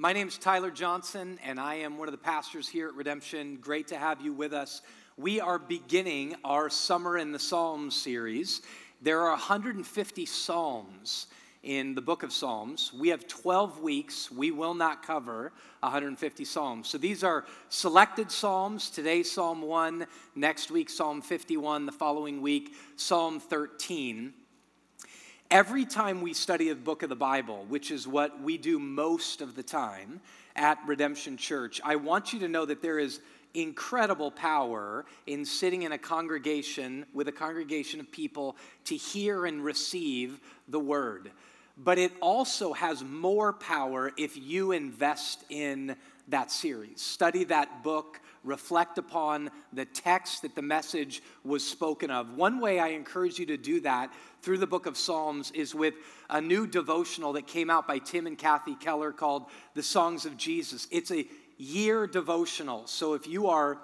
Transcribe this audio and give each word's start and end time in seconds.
My 0.00 0.12
name 0.12 0.28
is 0.28 0.38
Tyler 0.38 0.70
Johnson, 0.70 1.40
and 1.44 1.58
I 1.58 1.74
am 1.74 1.98
one 1.98 2.06
of 2.06 2.12
the 2.12 2.18
pastors 2.18 2.68
here 2.68 2.86
at 2.86 2.94
Redemption. 2.94 3.58
Great 3.60 3.88
to 3.88 3.98
have 3.98 4.20
you 4.20 4.32
with 4.32 4.52
us. 4.52 4.80
We 5.16 5.40
are 5.40 5.58
beginning 5.58 6.36
our 6.44 6.70
Summer 6.70 7.18
in 7.18 7.32
the 7.32 7.38
Psalms 7.40 7.96
series. 7.96 8.62
There 9.02 9.20
are 9.22 9.30
150 9.30 10.24
Psalms 10.24 11.26
in 11.64 11.96
the 11.96 12.00
book 12.00 12.22
of 12.22 12.32
Psalms. 12.32 12.92
We 12.96 13.08
have 13.08 13.26
12 13.26 13.80
weeks. 13.80 14.30
We 14.30 14.52
will 14.52 14.74
not 14.74 15.04
cover 15.04 15.50
150 15.80 16.44
Psalms. 16.44 16.86
So 16.86 16.96
these 16.96 17.24
are 17.24 17.44
selected 17.68 18.30
Psalms. 18.30 18.90
Today, 18.90 19.24
Psalm 19.24 19.62
1. 19.62 20.06
Next 20.36 20.70
week, 20.70 20.90
Psalm 20.90 21.20
51. 21.20 21.86
The 21.86 21.90
following 21.92 22.40
week, 22.40 22.76
Psalm 22.94 23.40
13. 23.40 24.32
Every 25.50 25.86
time 25.86 26.20
we 26.20 26.34
study 26.34 26.68
a 26.68 26.74
book 26.74 27.02
of 27.02 27.08
the 27.08 27.16
Bible, 27.16 27.64
which 27.70 27.90
is 27.90 28.06
what 28.06 28.38
we 28.42 28.58
do 28.58 28.78
most 28.78 29.40
of 29.40 29.56
the 29.56 29.62
time 29.62 30.20
at 30.54 30.78
Redemption 30.86 31.38
Church, 31.38 31.80
I 31.82 31.96
want 31.96 32.34
you 32.34 32.40
to 32.40 32.48
know 32.48 32.66
that 32.66 32.82
there 32.82 32.98
is 32.98 33.20
incredible 33.54 34.30
power 34.30 35.06
in 35.26 35.46
sitting 35.46 35.84
in 35.84 35.92
a 35.92 35.98
congregation 35.98 37.06
with 37.14 37.28
a 37.28 37.32
congregation 37.32 37.98
of 37.98 38.12
people 38.12 38.56
to 38.84 38.94
hear 38.94 39.46
and 39.46 39.64
receive 39.64 40.38
the 40.68 40.78
word. 40.78 41.30
But 41.78 41.96
it 41.96 42.12
also 42.20 42.74
has 42.74 43.02
more 43.02 43.54
power 43.54 44.12
if 44.18 44.36
you 44.36 44.72
invest 44.72 45.44
in 45.48 45.96
that 46.28 46.50
series. 46.50 47.00
Study 47.00 47.44
that 47.44 47.82
book, 47.82 48.20
reflect 48.44 48.98
upon 48.98 49.50
the 49.72 49.84
text 49.84 50.42
that 50.42 50.54
the 50.54 50.62
message 50.62 51.22
was 51.44 51.66
spoken 51.66 52.10
of. 52.10 52.34
One 52.34 52.60
way 52.60 52.78
I 52.78 52.88
encourage 52.88 53.38
you 53.38 53.46
to 53.46 53.56
do 53.56 53.80
that 53.80 54.12
through 54.42 54.58
the 54.58 54.66
book 54.66 54.86
of 54.86 54.96
Psalms 54.96 55.50
is 55.52 55.74
with 55.74 55.94
a 56.30 56.40
new 56.40 56.66
devotional 56.66 57.32
that 57.34 57.46
came 57.46 57.70
out 57.70 57.86
by 57.86 57.98
Tim 57.98 58.26
and 58.26 58.38
Kathy 58.38 58.74
Keller 58.74 59.12
called 59.12 59.46
The 59.74 59.82
Songs 59.82 60.24
of 60.24 60.36
Jesus. 60.36 60.86
It's 60.90 61.10
a 61.10 61.26
year 61.56 62.06
devotional. 62.06 62.86
So 62.86 63.14
if 63.14 63.26
you 63.26 63.48
are 63.48 63.78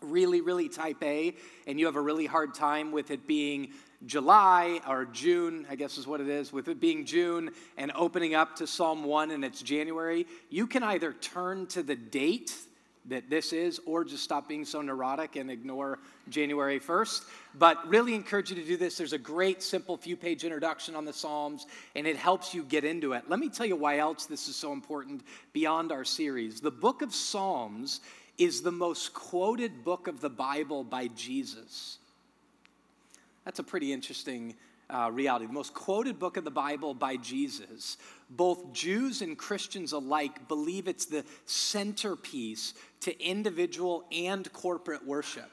really, 0.00 0.40
really 0.40 0.68
type 0.68 1.02
A 1.02 1.34
and 1.66 1.78
you 1.78 1.86
have 1.86 1.96
a 1.96 2.00
really 2.00 2.26
hard 2.26 2.54
time 2.54 2.92
with 2.92 3.10
it 3.10 3.26
being 3.26 3.72
July 4.06 4.80
or 4.88 5.04
June, 5.04 5.66
I 5.68 5.76
guess 5.76 5.98
is 5.98 6.06
what 6.06 6.20
it 6.20 6.28
is, 6.28 6.52
with 6.52 6.68
it 6.68 6.80
being 6.80 7.04
June 7.04 7.50
and 7.76 7.92
opening 7.94 8.34
up 8.34 8.56
to 8.56 8.66
Psalm 8.66 9.04
1 9.04 9.30
and 9.30 9.44
it's 9.44 9.60
January, 9.60 10.26
you 10.48 10.66
can 10.66 10.82
either 10.82 11.12
turn 11.12 11.66
to 11.68 11.82
the 11.82 11.96
date 11.96 12.54
that 13.06 13.30
this 13.30 13.52
is 13.52 13.80
or 13.86 14.04
just 14.04 14.22
stop 14.22 14.48
being 14.48 14.64
so 14.64 14.82
neurotic 14.82 15.36
and 15.36 15.50
ignore 15.50 15.98
January 16.28 16.78
1st. 16.78 17.24
But 17.58 17.88
really 17.88 18.14
encourage 18.14 18.50
you 18.50 18.56
to 18.56 18.64
do 18.64 18.76
this. 18.76 18.96
There's 18.96 19.12
a 19.12 19.18
great, 19.18 19.62
simple 19.62 19.96
few 19.96 20.16
page 20.16 20.44
introduction 20.44 20.94
on 20.94 21.04
the 21.04 21.12
Psalms 21.12 21.66
and 21.96 22.06
it 22.06 22.16
helps 22.16 22.54
you 22.54 22.62
get 22.62 22.84
into 22.84 23.12
it. 23.14 23.24
Let 23.28 23.40
me 23.40 23.48
tell 23.48 23.66
you 23.66 23.76
why 23.76 23.98
else 23.98 24.26
this 24.26 24.48
is 24.48 24.56
so 24.56 24.72
important 24.72 25.22
beyond 25.52 25.92
our 25.92 26.04
series. 26.04 26.60
The 26.60 26.70
book 26.70 27.02
of 27.02 27.14
Psalms 27.14 28.00
is 28.38 28.62
the 28.62 28.72
most 28.72 29.12
quoted 29.12 29.84
book 29.84 30.06
of 30.06 30.20
the 30.20 30.30
Bible 30.30 30.84
by 30.84 31.08
Jesus. 31.08 31.98
That's 33.44 33.58
a 33.58 33.64
pretty 33.64 33.92
interesting 33.92 34.54
uh, 34.90 35.10
reality. 35.10 35.46
The 35.46 35.52
most 35.52 35.74
quoted 35.74 36.18
book 36.18 36.36
of 36.36 36.44
the 36.44 36.50
Bible 36.50 36.94
by 36.94 37.16
Jesus. 37.16 37.96
Both 38.28 38.72
Jews 38.72 39.22
and 39.22 39.36
Christians 39.36 39.92
alike 39.92 40.48
believe 40.48 40.88
it's 40.88 41.06
the 41.06 41.24
centerpiece 41.46 42.74
to 43.00 43.24
individual 43.24 44.04
and 44.12 44.50
corporate 44.52 45.06
worship 45.06 45.50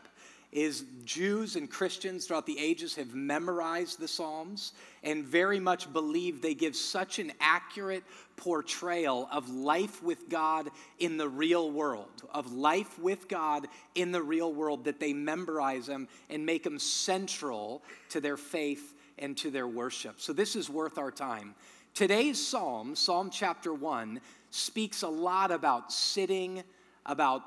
is 0.52 0.85
Jews 1.03 1.55
and 1.55 1.69
Christians 1.69 2.25
throughout 2.25 2.45
the 2.45 2.58
ages 2.58 2.95
have 2.95 3.13
memorized 3.13 3.99
the 3.99 4.08
Psalms 4.08 4.73
and 5.03 5.25
very 5.25 5.59
much 5.59 5.91
believe 5.91 6.41
they 6.41 6.53
give 6.53 6.75
such 6.75 7.19
an 7.19 7.33
accurate 7.41 8.03
portrayal 8.38 9.27
of 9.31 9.49
life 9.49 10.02
with 10.02 10.30
God 10.30 10.69
in 10.99 11.17
the 11.17 11.27
real 11.27 11.69
world, 11.69 12.23
of 12.33 12.53
life 12.53 12.97
with 12.97 13.27
God 13.27 13.67
in 13.95 14.11
the 14.11 14.21
real 14.21 14.53
world, 14.53 14.85
that 14.85 14.99
they 14.99 15.11
memorize 15.11 15.88
them 15.88 16.08
and 16.30 16.45
make 16.45 16.63
them 16.63 16.80
central 16.80 17.83
to 18.09 18.21
their 18.21 18.37
faith 18.37 18.93
and 19.20 19.38
to 19.38 19.52
their 19.52 19.67
worship. 19.67 20.20
So 20.20 20.33
this 20.33 20.55
is 20.55 20.70
worth 20.70 20.98
our 20.98 21.11
time. 21.11 21.55
Today's 21.94 22.45
psalm, 22.45 22.95
Psalm 22.95 23.30
chapter 23.32 23.73
1, 23.73 24.22
speaks 24.52 25.02
a 25.02 25.08
lot 25.08 25.52
about 25.52 25.92
sitting, 25.92 26.64
about 27.05 27.42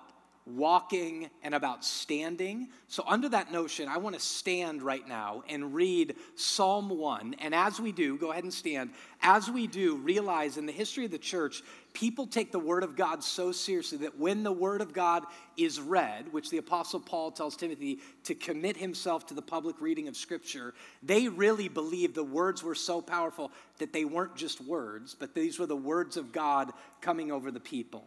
walking, 0.46 1.30
and 1.42 1.54
about 1.54 1.84
standing. 1.84 2.68
So, 2.88 3.04
under 3.06 3.28
that 3.28 3.52
notion, 3.52 3.88
I 3.88 3.98
want 3.98 4.16
to 4.16 4.20
stand 4.20 4.82
right 4.82 5.06
now 5.06 5.44
and 5.48 5.74
read 5.74 6.16
Psalm 6.34 6.88
1. 6.88 7.36
And 7.38 7.54
as 7.54 7.78
we 7.78 7.92
do, 7.92 8.16
go 8.16 8.32
ahead 8.32 8.44
and 8.44 8.52
stand. 8.52 8.90
As 9.22 9.50
we 9.50 9.66
do, 9.66 9.96
realize 9.96 10.56
in 10.56 10.66
the 10.66 10.72
history 10.72 11.04
of 11.04 11.10
the 11.10 11.18
church, 11.18 11.62
people 11.92 12.26
take 12.26 12.52
the 12.52 12.58
Word 12.58 12.82
of 12.82 12.96
God 12.96 13.22
so 13.22 13.52
seriously 13.52 13.98
that 13.98 14.18
when 14.18 14.42
the 14.42 14.52
Word 14.52 14.80
of 14.80 14.92
God 14.92 15.24
is 15.56 15.80
read, 15.80 16.32
which 16.32 16.50
the 16.50 16.58
Apostle 16.58 17.00
Paul 17.00 17.30
tells 17.30 17.56
Timothy 17.56 17.98
to 18.24 18.34
commit 18.34 18.76
himself 18.76 19.26
to 19.26 19.34
the 19.34 19.42
public 19.42 19.80
reading 19.80 20.08
of 20.08 20.16
Scripture, 20.16 20.74
they 21.02 21.28
really 21.28 21.68
believe 21.68 22.14
the 22.14 22.24
words 22.24 22.62
were 22.62 22.74
so 22.74 23.00
powerful 23.00 23.50
that 23.78 23.92
they 23.92 24.04
weren't 24.04 24.36
just 24.36 24.60
words, 24.60 25.14
but 25.18 25.34
these 25.34 25.58
were 25.58 25.66
the 25.66 25.76
words 25.76 26.16
of 26.16 26.32
God 26.32 26.72
coming 27.00 27.32
over 27.32 27.50
the 27.50 27.60
people. 27.60 28.04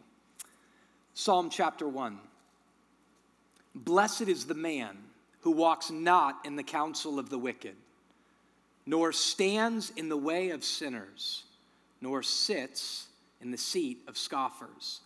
Psalm 1.14 1.50
chapter 1.50 1.88
1. 1.88 2.20
Blessed 3.76 4.24
is 4.24 4.46
the 4.46 4.54
man 4.54 4.98
who 5.42 5.52
walks 5.52 5.92
not 5.92 6.40
in 6.46 6.56
the 6.56 6.64
counsel 6.64 7.20
of 7.20 7.30
the 7.30 7.38
wicked, 7.38 7.76
nor 8.86 9.12
stands 9.12 9.92
in 9.96 10.10
the 10.10 10.18
way 10.18 10.52
of 10.52 10.64
sinners, 10.64 11.44
nor 12.02 12.24
sits 12.24 13.08
in 13.44 13.52
the 13.52 13.58
seat 13.58 14.00
of 14.08 14.18
scoffers. 14.18 15.02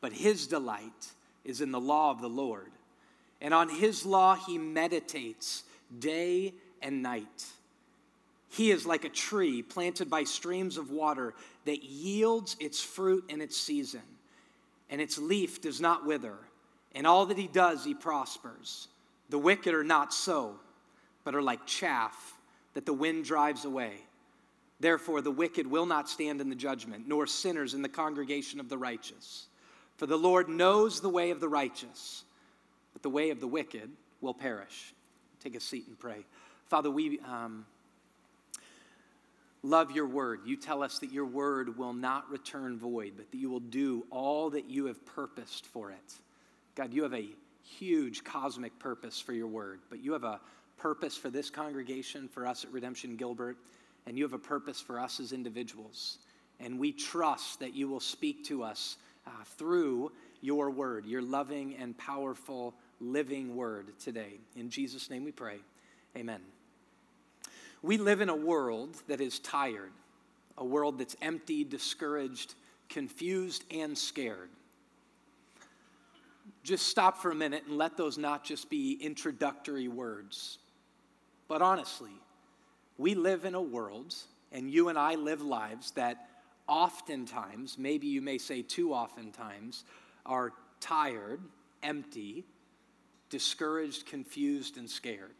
But 0.00 0.12
his 0.12 0.46
delight 0.46 1.12
is 1.44 1.60
in 1.62 1.72
the 1.72 1.80
law 1.80 2.10
of 2.10 2.20
the 2.20 2.28
Lord, 2.28 2.72
and 3.40 3.54
on 3.54 3.68
his 3.68 4.04
law 4.04 4.34
he 4.34 4.58
meditates 4.58 5.64
day 5.98 6.52
and 6.82 7.02
night. 7.02 7.46
He 8.50 8.70
is 8.70 8.84
like 8.84 9.04
a 9.04 9.08
tree 9.08 9.62
planted 9.62 10.10
by 10.10 10.24
streams 10.24 10.76
of 10.76 10.90
water 10.90 11.34
that 11.64 11.82
yields 11.82 12.56
its 12.60 12.82
fruit 12.82 13.24
in 13.28 13.40
its 13.40 13.56
season 13.56 14.02
and 14.90 15.00
its 15.00 15.18
leaf 15.18 15.60
does 15.60 15.80
not 15.80 16.06
wither, 16.06 16.36
and 16.94 17.06
all 17.06 17.26
that 17.26 17.38
he 17.38 17.48
does, 17.48 17.84
he 17.84 17.94
prospers. 17.94 18.88
The 19.30 19.38
wicked 19.38 19.74
are 19.74 19.84
not 19.84 20.14
so, 20.14 20.56
but 21.24 21.34
are 21.34 21.42
like 21.42 21.66
chaff 21.66 22.34
that 22.74 22.86
the 22.86 22.92
wind 22.92 23.24
drives 23.24 23.64
away. 23.64 24.05
Therefore, 24.78 25.22
the 25.22 25.30
wicked 25.30 25.66
will 25.66 25.86
not 25.86 26.08
stand 26.08 26.40
in 26.40 26.48
the 26.50 26.54
judgment, 26.54 27.08
nor 27.08 27.26
sinners 27.26 27.74
in 27.74 27.82
the 27.82 27.88
congregation 27.88 28.60
of 28.60 28.68
the 28.68 28.78
righteous. 28.78 29.46
For 29.96 30.06
the 30.06 30.18
Lord 30.18 30.48
knows 30.48 31.00
the 31.00 31.08
way 31.08 31.30
of 31.30 31.40
the 31.40 31.48
righteous, 31.48 32.24
but 32.92 33.02
the 33.02 33.08
way 33.08 33.30
of 33.30 33.40
the 33.40 33.46
wicked 33.46 33.90
will 34.20 34.34
perish. 34.34 34.94
Take 35.42 35.54
a 35.54 35.60
seat 35.60 35.86
and 35.88 35.98
pray. 35.98 36.24
Father, 36.68 36.90
we. 36.90 37.20
Um, 37.20 37.64
love 39.66 39.90
your 39.90 40.06
word. 40.06 40.40
You 40.44 40.56
tell 40.56 40.82
us 40.82 41.00
that 41.00 41.12
your 41.12 41.26
word 41.26 41.76
will 41.76 41.92
not 41.92 42.30
return 42.30 42.78
void, 42.78 43.14
but 43.16 43.30
that 43.30 43.36
you 43.36 43.50
will 43.50 43.60
do 43.60 44.06
all 44.10 44.50
that 44.50 44.70
you 44.70 44.86
have 44.86 45.04
purposed 45.04 45.66
for 45.66 45.90
it. 45.90 46.14
God, 46.74 46.94
you 46.94 47.02
have 47.02 47.14
a 47.14 47.28
huge 47.62 48.22
cosmic 48.22 48.78
purpose 48.78 49.20
for 49.20 49.32
your 49.32 49.48
word, 49.48 49.80
but 49.90 50.02
you 50.02 50.12
have 50.12 50.24
a 50.24 50.40
purpose 50.78 51.16
for 51.16 51.30
this 51.30 51.50
congregation, 51.50 52.28
for 52.28 52.46
us 52.46 52.64
at 52.64 52.72
Redemption 52.72 53.16
Gilbert, 53.16 53.56
and 54.06 54.16
you 54.16 54.24
have 54.24 54.32
a 54.32 54.38
purpose 54.38 54.80
for 54.80 55.00
us 55.00 55.20
as 55.20 55.32
individuals. 55.32 56.18
And 56.60 56.78
we 56.78 56.92
trust 56.92 57.60
that 57.60 57.74
you 57.74 57.88
will 57.88 58.00
speak 58.00 58.44
to 58.44 58.62
us 58.62 58.96
uh, 59.26 59.30
through 59.56 60.12
your 60.40 60.70
word, 60.70 61.06
your 61.06 61.22
loving 61.22 61.74
and 61.76 61.96
powerful 61.98 62.74
living 63.00 63.56
word 63.56 63.98
today. 63.98 64.38
In 64.54 64.70
Jesus' 64.70 65.10
name 65.10 65.24
we 65.24 65.32
pray. 65.32 65.58
Amen. 66.16 66.40
We 67.82 67.98
live 67.98 68.20
in 68.20 68.28
a 68.28 68.36
world 68.36 68.96
that 69.08 69.20
is 69.20 69.38
tired, 69.40 69.92
a 70.56 70.64
world 70.64 70.98
that's 70.98 71.16
empty, 71.20 71.62
discouraged, 71.64 72.54
confused, 72.88 73.64
and 73.70 73.96
scared. 73.96 74.48
Just 76.62 76.86
stop 76.86 77.18
for 77.18 77.30
a 77.30 77.34
minute 77.34 77.64
and 77.68 77.76
let 77.76 77.96
those 77.96 78.18
not 78.18 78.44
just 78.44 78.70
be 78.70 78.98
introductory 79.00 79.88
words. 79.88 80.58
But 81.48 81.62
honestly, 81.62 82.12
we 82.98 83.14
live 83.14 83.44
in 83.44 83.54
a 83.54 83.60
world, 83.60 84.14
and 84.52 84.70
you 84.70 84.88
and 84.88 84.98
I 84.98 85.14
live 85.14 85.42
lives 85.42 85.90
that 85.92 86.28
oftentimes, 86.66 87.78
maybe 87.78 88.06
you 88.06 88.20
may 88.20 88.38
say 88.38 88.62
too 88.62 88.92
oftentimes, 88.92 89.84
are 90.24 90.52
tired, 90.80 91.40
empty, 91.82 92.44
discouraged, 93.30 94.06
confused, 94.06 94.78
and 94.78 94.88
scared. 94.88 95.34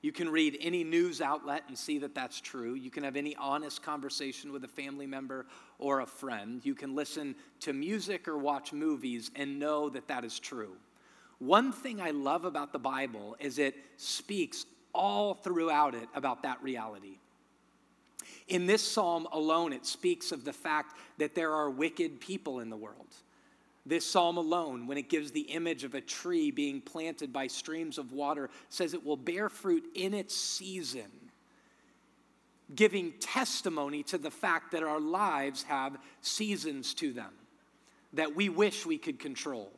You 0.00 0.12
can 0.12 0.28
read 0.28 0.56
any 0.60 0.84
news 0.84 1.20
outlet 1.20 1.64
and 1.66 1.76
see 1.76 1.98
that 1.98 2.14
that's 2.14 2.40
true. 2.40 2.74
You 2.74 2.90
can 2.90 3.02
have 3.02 3.16
any 3.16 3.34
honest 3.34 3.82
conversation 3.82 4.52
with 4.52 4.62
a 4.62 4.68
family 4.68 5.06
member 5.06 5.46
or 5.80 6.00
a 6.00 6.06
friend. 6.06 6.60
You 6.64 6.76
can 6.76 6.94
listen 6.94 7.34
to 7.60 7.72
music 7.72 8.28
or 8.28 8.38
watch 8.38 8.72
movies 8.72 9.32
and 9.34 9.58
know 9.58 9.88
that 9.88 10.06
that 10.06 10.24
is 10.24 10.38
true. 10.38 10.76
One 11.40 11.72
thing 11.72 12.00
I 12.00 12.12
love 12.12 12.44
about 12.44 12.72
the 12.72 12.78
Bible 12.78 13.36
is 13.40 13.58
it 13.58 13.74
speaks 13.96 14.66
all 14.94 15.34
throughout 15.34 15.94
it 15.94 16.08
about 16.14 16.42
that 16.42 16.62
reality. 16.62 17.18
In 18.48 18.66
this 18.66 18.82
psalm 18.82 19.26
alone, 19.32 19.72
it 19.72 19.84
speaks 19.84 20.32
of 20.32 20.44
the 20.44 20.52
fact 20.52 20.96
that 21.18 21.34
there 21.34 21.52
are 21.52 21.70
wicked 21.70 22.20
people 22.20 22.60
in 22.60 22.70
the 22.70 22.76
world. 22.76 23.14
This 23.84 24.04
psalm 24.04 24.36
alone, 24.36 24.86
when 24.86 24.98
it 24.98 25.08
gives 25.08 25.30
the 25.30 25.42
image 25.42 25.84
of 25.84 25.94
a 25.94 26.00
tree 26.00 26.50
being 26.50 26.80
planted 26.80 27.32
by 27.32 27.46
streams 27.46 27.98
of 27.98 28.12
water, 28.12 28.50
says 28.68 28.92
it 28.92 29.04
will 29.04 29.16
bear 29.16 29.48
fruit 29.48 29.84
in 29.94 30.14
its 30.14 30.34
season, 30.34 31.10
giving 32.74 33.12
testimony 33.20 34.02
to 34.04 34.18
the 34.18 34.30
fact 34.30 34.72
that 34.72 34.82
our 34.82 35.00
lives 35.00 35.62
have 35.62 35.96
seasons 36.20 36.92
to 36.94 37.12
them 37.12 37.32
that 38.12 38.34
we 38.34 38.48
wish 38.48 38.86
we 38.86 38.98
could 38.98 39.18
control. 39.18 39.70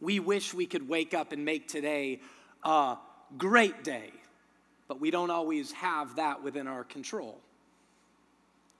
We 0.00 0.20
wish 0.20 0.54
we 0.54 0.66
could 0.66 0.88
wake 0.88 1.12
up 1.14 1.32
and 1.32 1.44
make 1.44 1.68
today 1.68 2.20
a 2.64 2.96
great 3.38 3.84
day, 3.84 4.10
but 4.88 5.00
we 5.00 5.10
don't 5.10 5.30
always 5.30 5.72
have 5.72 6.16
that 6.16 6.42
within 6.42 6.66
our 6.66 6.84
control. 6.84 7.40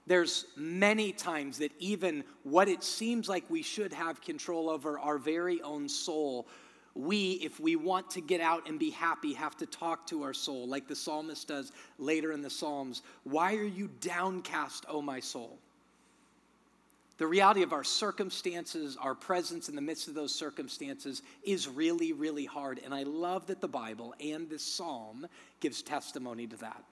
There's 0.07 0.45
many 0.57 1.11
times 1.11 1.59
that 1.59 1.71
even 1.79 2.23
what 2.43 2.67
it 2.67 2.83
seems 2.83 3.29
like 3.29 3.49
we 3.49 3.61
should 3.61 3.93
have 3.93 4.21
control 4.21 4.69
over 4.69 4.99
our 4.99 5.17
very 5.17 5.61
own 5.61 5.87
soul, 5.87 6.47
we, 6.95 7.33
if 7.43 7.59
we 7.59 7.75
want 7.75 8.09
to 8.11 8.21
get 8.21 8.41
out 8.41 8.67
and 8.67 8.77
be 8.77 8.89
happy, 8.89 9.33
have 9.33 9.55
to 9.57 9.65
talk 9.65 10.07
to 10.07 10.23
our 10.23 10.33
soul, 10.33 10.67
like 10.67 10.87
the 10.87 10.95
psalmist 10.95 11.47
does 11.47 11.71
later 11.97 12.31
in 12.33 12.41
the 12.41 12.49
Psalms. 12.49 13.01
Why 13.23 13.55
are 13.55 13.63
you 13.63 13.89
downcast, 14.01 14.85
O 14.89 15.01
my 15.01 15.19
soul? 15.19 15.57
The 17.21 17.27
reality 17.27 17.61
of 17.61 17.71
our 17.71 17.83
circumstances, 17.83 18.97
our 18.99 19.13
presence 19.13 19.69
in 19.69 19.75
the 19.75 19.81
midst 19.81 20.07
of 20.07 20.15
those 20.15 20.33
circumstances 20.33 21.21
is 21.43 21.67
really, 21.67 22.13
really 22.13 22.45
hard. 22.45 22.81
And 22.83 22.95
I 22.95 23.03
love 23.03 23.45
that 23.45 23.61
the 23.61 23.67
Bible 23.67 24.15
and 24.19 24.49
this 24.49 24.63
psalm 24.63 25.27
gives 25.59 25.83
testimony 25.83 26.47
to 26.47 26.57
that. 26.57 26.83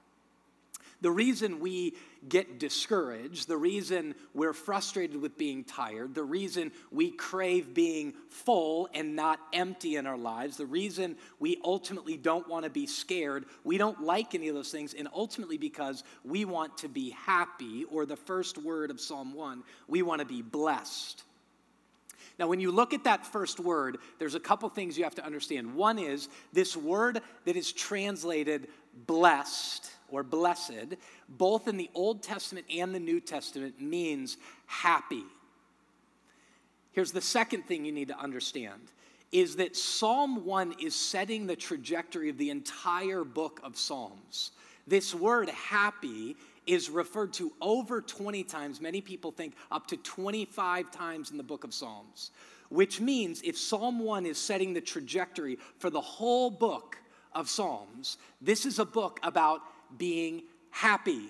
The 1.02 1.12
reason 1.12 1.62
we 1.62 1.96
get 2.28 2.60
discouraged, 2.60 3.48
the 3.48 3.56
reason 3.56 4.16
we're 4.34 4.54
frustrated 4.54 5.22
with 5.22 5.38
being 5.38 5.64
tired, 5.64 6.14
the 6.14 6.24
reason 6.24 6.74
we 6.92 7.12
crave 7.12 7.74
being 7.74 8.14
full 8.30 8.90
and 8.94 9.16
not 9.16 9.40
empty 9.54 9.96
in 9.96 10.06
our 10.06 10.18
lives, 10.18 10.58
the 10.58 10.66
reason 10.66 11.16
we 11.40 11.58
ultimately 11.64 12.18
don't 12.18 12.50
want 12.50 12.66
to 12.66 12.70
be 12.70 12.86
scared, 12.86 13.46
we 13.64 13.78
don't 13.78 14.04
like 14.04 14.36
any 14.36 14.50
of 14.50 14.56
those 14.56 14.72
things, 14.72 14.94
and 14.94 15.08
ultimately 15.14 15.58
because 15.58 16.04
we 16.26 16.44
want 16.44 16.78
to 16.80 16.90
be 16.90 17.12
happy, 17.12 17.86
or 17.86 18.06
the 18.06 18.18
first 18.18 18.58
word 18.58 18.92
of 18.92 19.00
Psalm 19.00 19.34
1, 19.34 19.64
we 19.88 20.02
want 20.02 20.20
to 20.20 20.26
be 20.26 20.42
blessed. 20.42 21.24
Now, 22.38 22.48
when 22.48 22.60
you 22.60 22.72
look 22.72 22.94
at 22.94 23.06
that 23.06 23.26
first 23.26 23.60
word, 23.60 23.98
there's 24.18 24.36
a 24.36 24.40
couple 24.40 24.68
things 24.70 24.98
you 24.98 25.06
have 25.06 25.16
to 25.16 25.26
understand. 25.26 25.76
One 25.76 25.98
is 25.98 26.28
this 26.52 26.76
word 26.76 27.22
that 27.46 27.56
is 27.56 27.72
translated 27.72 28.68
blessed 29.06 29.92
or 30.12 30.24
blessed, 30.24 30.96
both 31.28 31.68
in 31.68 31.78
the 31.78 31.90
Old 31.94 32.24
Testament 32.24 32.66
and 32.74 32.94
the 32.94 33.00
New 33.00 33.20
Testament, 33.20 33.82
means 33.82 34.38
happy. 34.66 35.24
Here's 36.92 37.12
the 37.12 37.22
second 37.22 37.64
thing 37.64 37.86
you 37.86 37.92
need 37.92 38.10
to 38.10 38.20
understand 38.20 38.82
is 39.32 39.58
that 39.58 39.76
Psalm 39.76 40.44
1 40.44 40.76
is 40.82 40.96
setting 40.96 41.46
the 41.46 41.56
trajectory 41.56 42.30
of 42.30 42.38
the 42.38 42.50
entire 42.50 43.24
book 43.24 43.60
of 43.64 43.78
Psalms. 43.78 44.52
This 44.88 45.14
word 45.14 45.50
happy 45.50 46.36
is 46.66 46.90
referred 46.90 47.34
to 47.34 47.52
over 47.62 48.02
20 48.02 48.44
times. 48.44 48.82
Many 48.82 49.02
people 49.02 49.32
think 49.32 49.54
up 49.72 49.88
to 49.88 49.98
25 49.98 50.92
times 50.92 51.32
in 51.32 51.38
the 51.38 51.44
book 51.44 51.64
of 51.64 51.74
Psalms, 51.74 52.32
which 52.70 53.00
means 53.00 53.42
if 53.44 53.58
Psalm 53.58 54.00
1 54.00 54.26
is 54.26 54.38
setting 54.38 54.74
the 54.74 54.82
trajectory 54.82 55.58
for 55.78 55.90
the 55.90 56.02
whole 56.02 56.50
book 56.50 56.98
of 57.34 57.50
Psalms, 57.50 58.18
this 58.42 58.66
is 58.66 58.80
a 58.80 58.86
book 58.86 59.20
about 59.24 59.62
being 59.98 60.44
happy. 60.70 61.30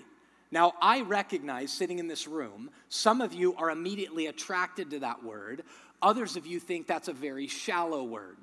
Now, 0.51 0.73
I 0.81 1.01
recognize 1.01 1.71
sitting 1.71 2.00
in 2.00 2.07
this 2.07 2.27
room, 2.27 2.71
some 2.89 3.21
of 3.21 3.33
you 3.33 3.56
are 3.56 3.69
immediately 3.69 4.27
attracted 4.27 4.89
to 4.91 5.00
that 5.00 5.23
word. 5.23 5.63
Others 6.01 6.35
of 6.35 6.47
you 6.47 6.59
think 6.59 6.88
that's 6.88 7.07
a 7.07 7.13
very 7.13 7.47
shallow 7.47 8.03
word. 8.03 8.38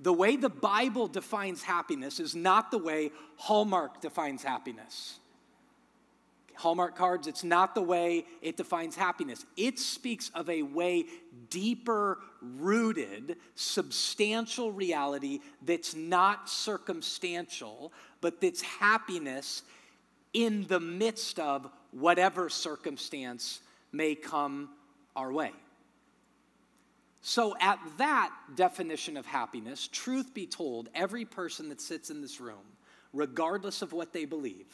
The 0.00 0.12
way 0.12 0.36
the 0.36 0.50
Bible 0.50 1.06
defines 1.06 1.62
happiness 1.62 2.18
is 2.18 2.34
not 2.34 2.70
the 2.70 2.78
way 2.78 3.12
Hallmark 3.36 4.00
defines 4.00 4.42
happiness. 4.42 5.18
Hallmark 6.62 6.94
cards, 6.94 7.26
it's 7.26 7.42
not 7.42 7.74
the 7.74 7.82
way 7.82 8.24
it 8.40 8.56
defines 8.56 8.94
happiness. 8.94 9.44
It 9.56 9.80
speaks 9.80 10.30
of 10.32 10.48
a 10.48 10.62
way 10.62 11.06
deeper 11.50 12.18
rooted, 12.40 13.36
substantial 13.56 14.70
reality 14.70 15.40
that's 15.62 15.96
not 15.96 16.48
circumstantial, 16.48 17.92
but 18.20 18.40
that's 18.40 18.62
happiness 18.62 19.62
in 20.34 20.64
the 20.68 20.78
midst 20.78 21.40
of 21.40 21.68
whatever 21.90 22.48
circumstance 22.48 23.60
may 23.90 24.14
come 24.14 24.68
our 25.16 25.32
way. 25.32 25.50
So, 27.22 27.56
at 27.60 27.80
that 27.98 28.32
definition 28.54 29.16
of 29.16 29.26
happiness, 29.26 29.88
truth 29.88 30.32
be 30.32 30.46
told, 30.46 30.90
every 30.94 31.24
person 31.24 31.68
that 31.70 31.80
sits 31.80 32.08
in 32.08 32.22
this 32.22 32.40
room, 32.40 32.64
regardless 33.12 33.82
of 33.82 33.92
what 33.92 34.12
they 34.12 34.26
believe, 34.26 34.66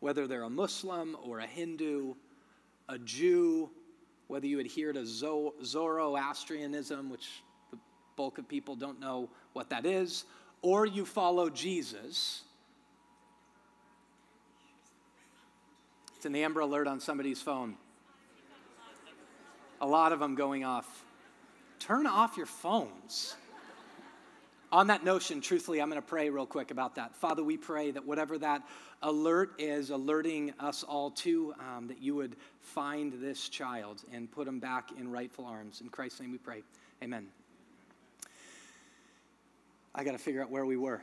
whether 0.00 0.26
they're 0.26 0.42
a 0.42 0.50
Muslim 0.50 1.16
or 1.22 1.40
a 1.40 1.46
Hindu, 1.46 2.14
a 2.88 2.98
Jew, 2.98 3.70
whether 4.28 4.46
you 4.46 4.60
adhere 4.60 4.92
to 4.92 5.04
Zoroastrianism, 5.06 7.10
which 7.10 7.42
the 7.70 7.78
bulk 8.16 8.38
of 8.38 8.48
people 8.48 8.76
don't 8.76 9.00
know 9.00 9.28
what 9.52 9.70
that 9.70 9.86
is, 9.86 10.24
or 10.62 10.86
you 10.86 11.04
follow 11.04 11.50
Jesus. 11.50 12.42
It's 16.16 16.26
an 16.26 16.34
Amber 16.34 16.60
Alert 16.60 16.88
on 16.88 17.00
somebody's 17.00 17.40
phone. 17.40 17.76
A 19.80 19.86
lot 19.86 20.12
of 20.12 20.18
them 20.18 20.34
going 20.34 20.64
off. 20.64 21.04
Turn 21.78 22.06
off 22.06 22.36
your 22.36 22.46
phones. 22.46 23.36
On 24.70 24.88
that 24.88 25.02
notion, 25.02 25.40
truthfully, 25.40 25.80
I'm 25.80 25.88
going 25.88 26.00
to 26.00 26.06
pray 26.06 26.28
real 26.28 26.44
quick 26.44 26.70
about 26.70 26.96
that. 26.96 27.16
Father, 27.16 27.42
we 27.42 27.56
pray 27.56 27.90
that 27.90 28.04
whatever 28.04 28.36
that 28.38 28.62
alert 29.02 29.52
is 29.58 29.88
alerting 29.88 30.52
us 30.60 30.82
all 30.82 31.10
to, 31.12 31.54
um, 31.58 31.88
that 31.88 32.02
you 32.02 32.14
would 32.14 32.36
find 32.60 33.14
this 33.14 33.48
child 33.48 34.02
and 34.12 34.30
put 34.30 34.46
him 34.46 34.60
back 34.60 34.90
in 34.98 35.10
rightful 35.10 35.46
arms. 35.46 35.80
In 35.80 35.88
Christ's 35.88 36.20
name 36.20 36.32
we 36.32 36.38
pray. 36.38 36.62
Amen. 37.02 37.28
I 39.94 40.04
got 40.04 40.12
to 40.12 40.18
figure 40.18 40.42
out 40.42 40.50
where 40.50 40.66
we 40.66 40.76
were. 40.76 41.02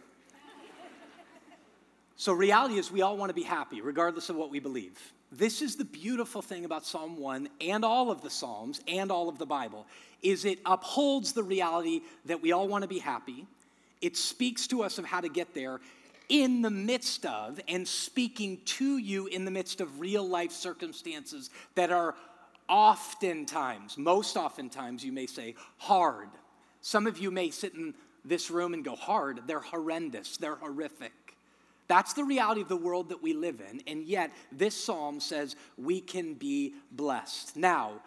so, 2.18 2.34
reality 2.34 2.76
is, 2.76 2.92
we 2.92 3.02
all 3.02 3.18
want 3.18 3.32
to 3.32 3.36
be 3.36 3.44
happy, 3.44 3.82
regardless 3.82 4.30
of 4.30 4.36
what 4.36 4.52
we 4.52 4.60
believe. 4.60 5.00
This 5.32 5.64
is 5.64 5.76
the 5.76 5.86
beautiful 5.86 6.44
thing 6.44 6.66
about 6.66 6.86
Psalm 6.86 7.18
1 7.18 7.50
and 7.60 7.84
all 7.84 8.12
of 8.12 8.22
the 8.22 8.30
Psalms 8.30 8.80
and 8.88 9.12
all 9.12 9.28
of 9.28 9.40
the 9.40 9.46
Bible 9.48 9.88
is 10.22 10.46
it 10.46 10.60
upholds 10.66 11.34
the 11.34 11.44
reality 11.44 12.02
that 12.26 12.42
we 12.42 12.52
all 12.52 12.68
want 12.68 12.82
to 12.84 12.88
be 12.88 13.00
happy. 13.00 13.46
It 14.02 14.18
speaks 14.18 14.68
to 14.68 14.84
us 14.84 14.98
of 14.98 15.06
how 15.06 15.22
to 15.22 15.30
get 15.30 15.54
there 15.54 15.80
in 16.30 16.62
the 16.62 16.72
midst 16.72 17.26
of 17.26 17.60
and 17.68 17.88
speaking 17.88 18.60
to 18.66 18.98
you 18.98 19.28
in 19.28 19.46
the 19.46 19.52
midst 19.52 19.82
of 19.82 20.00
real 20.00 20.28
life 20.28 20.52
circumstances 20.52 21.50
that 21.76 21.92
are 21.92 22.16
oftentimes, 22.68 23.98
most 23.98 24.38
oftentimes, 24.38 25.04
you 25.04 25.12
may 25.12 25.28
say, 25.28 25.56
hard. 25.78 26.30
Some 26.82 27.08
of 27.08 27.20
you 27.20 27.32
may 27.32 27.52
sit 27.52 27.74
in 27.76 27.94
this 28.24 28.50
room 28.50 28.74
and 28.74 28.84
go, 28.84 28.96
hard. 28.96 29.42
They're 29.46 29.60
horrendous, 29.60 30.38
they're 30.38 30.56
horrific. 30.56 31.14
That's 31.88 32.14
the 32.14 32.24
reality 32.24 32.62
of 32.62 32.68
the 32.68 32.76
world 32.76 33.10
that 33.10 33.22
we 33.22 33.34
live 33.34 33.62
in. 33.62 33.82
And 33.86 34.06
yet, 34.06 34.32
this 34.52 34.76
psalm 34.76 35.20
says 35.20 35.56
we 35.78 36.02
can 36.02 36.34
be 36.34 36.74
blessed. 36.92 37.56
Now, 37.56 38.02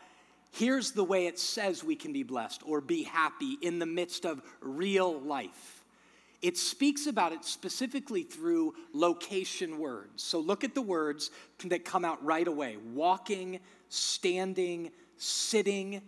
here's 0.50 0.90
the 0.90 1.04
way 1.04 1.28
it 1.28 1.38
says 1.38 1.84
we 1.84 1.94
can 1.94 2.12
be 2.12 2.24
blessed 2.24 2.62
or 2.66 2.80
be 2.80 3.04
happy 3.04 3.56
in 3.62 3.78
the 3.78 3.86
midst 3.86 4.26
of 4.26 4.42
real 4.60 5.20
life 5.20 5.77
it 6.40 6.56
speaks 6.56 7.06
about 7.06 7.32
it 7.32 7.44
specifically 7.44 8.22
through 8.22 8.74
location 8.92 9.78
words. 9.78 10.22
So 10.22 10.38
look 10.38 10.62
at 10.62 10.74
the 10.74 10.82
words 10.82 11.30
that 11.64 11.84
come 11.84 12.04
out 12.04 12.24
right 12.24 12.46
away 12.46 12.76
walking, 12.94 13.58
standing, 13.88 14.90
sitting, 15.16 16.00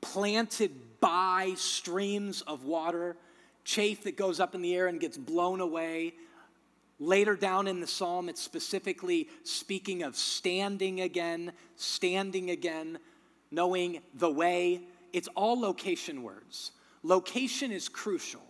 planted 0.00 1.00
by 1.00 1.54
streams 1.56 2.42
of 2.42 2.64
water, 2.64 3.16
chaff 3.64 4.02
that 4.02 4.16
goes 4.16 4.40
up 4.40 4.54
in 4.54 4.62
the 4.62 4.74
air 4.74 4.88
and 4.88 5.00
gets 5.00 5.16
blown 5.16 5.60
away. 5.60 6.14
Later 7.00 7.36
down 7.36 7.66
in 7.68 7.80
the 7.80 7.86
psalm, 7.86 8.28
it's 8.28 8.42
specifically 8.42 9.28
speaking 9.44 10.02
of 10.02 10.16
standing 10.16 11.00
again, 11.00 11.52
standing 11.76 12.50
again, 12.50 12.98
knowing 13.50 14.00
the 14.14 14.30
way. 14.30 14.82
It's 15.12 15.28
all 15.28 15.58
location 15.58 16.22
words. 16.22 16.72
Location 17.02 17.70
is 17.70 17.88
crucial. 17.88 18.42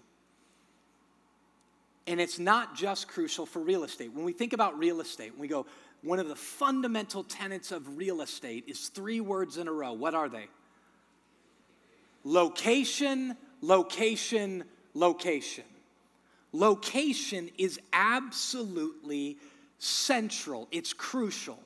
And 2.08 2.22
it's 2.22 2.38
not 2.38 2.74
just 2.74 3.06
crucial 3.06 3.44
for 3.44 3.58
real 3.58 3.84
estate. 3.84 4.14
When 4.14 4.24
we 4.24 4.32
think 4.32 4.54
about 4.54 4.78
real 4.78 5.02
estate, 5.02 5.38
we 5.38 5.46
go, 5.46 5.66
one 6.02 6.18
of 6.18 6.28
the 6.28 6.34
fundamental 6.34 7.22
tenets 7.22 7.70
of 7.70 7.98
real 7.98 8.22
estate 8.22 8.64
is 8.66 8.88
three 8.88 9.20
words 9.20 9.58
in 9.58 9.68
a 9.68 9.72
row. 9.72 9.92
What 9.92 10.14
are 10.14 10.30
they? 10.30 10.46
Location, 12.24 13.36
location, 13.60 14.64
location. 14.94 15.64
Location 16.52 17.50
is 17.58 17.78
absolutely 17.92 19.36
central, 19.78 20.66
it's 20.72 20.94
crucial. 20.94 21.58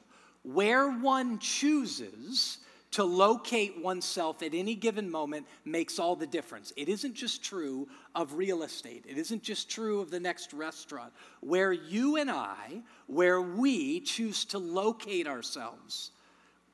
Where 0.42 0.90
one 0.90 1.38
chooses 1.38 2.58
to 2.92 3.04
locate 3.04 3.82
oneself 3.82 4.42
at 4.42 4.54
any 4.54 4.74
given 4.74 5.10
moment 5.10 5.46
makes 5.64 5.98
all 5.98 6.14
the 6.14 6.26
difference. 6.26 6.72
It 6.76 6.88
isn't 6.88 7.14
just 7.14 7.42
true 7.42 7.88
of 8.14 8.34
real 8.34 8.62
estate, 8.62 9.04
it 9.08 9.18
isn't 9.18 9.42
just 9.42 9.70
true 9.70 10.00
of 10.00 10.10
the 10.10 10.20
next 10.20 10.52
restaurant. 10.52 11.12
Where 11.40 11.72
you 11.72 12.16
and 12.16 12.30
I, 12.30 12.82
where 13.06 13.40
we 13.40 14.00
choose 14.00 14.44
to 14.46 14.58
locate 14.58 15.26
ourselves, 15.26 16.10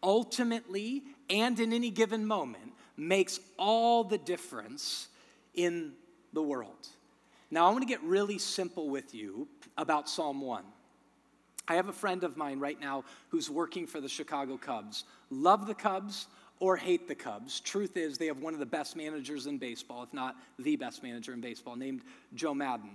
ultimately 0.03 1.05
and 1.31 1.59
in 1.59 1.73
any 1.73 1.91
given 1.91 2.27
moment, 2.27 2.73
makes 2.97 3.39
all 3.57 4.03
the 4.05 4.19
difference 4.19 5.09
in 5.55 5.93
the 6.33 6.43
world. 6.43 6.89
Now, 7.51 7.67
I 7.67 7.71
want 7.71 7.83
to 7.83 7.89
get 7.89 8.03
really 8.03 8.39
simple 8.39 8.91
with 8.91 9.15
you 9.15 9.49
about 9.77 10.09
Psalm 10.09 10.41
1. 10.41 10.65
I 11.69 11.75
have 11.75 11.89
a 11.89 11.93
friend 11.93 12.25
of 12.25 12.37
mine 12.37 12.59
right 12.59 12.81
now 12.81 13.05
who's 13.29 13.51
working 13.51 13.87
for 13.87 14.01
the 14.01 14.09
Chicago 14.09 14.57
Cubs. 14.57 15.05
Love 15.31 15.67
the 15.67 15.75
Cubs 15.75 16.27
or 16.61 16.77
hate 16.77 17.07
the 17.07 17.15
Cubs. 17.15 17.61
Truth 17.61 17.97
is, 17.97 18.19
they 18.19 18.27
have 18.27 18.39
one 18.39 18.55
of 18.55 18.61
the 18.61 18.67
best 18.67 18.97
managers 18.97 19.47
in 19.47 19.59
baseball, 19.59 20.03
if 20.03 20.13
not 20.13 20.37
the 20.59 20.77
best 20.77 21.03
manager 21.03 21.33
in 21.33 21.41
baseball, 21.41 21.77
named 21.77 22.03
Joe 22.35 22.55
Maddon. 22.55 22.91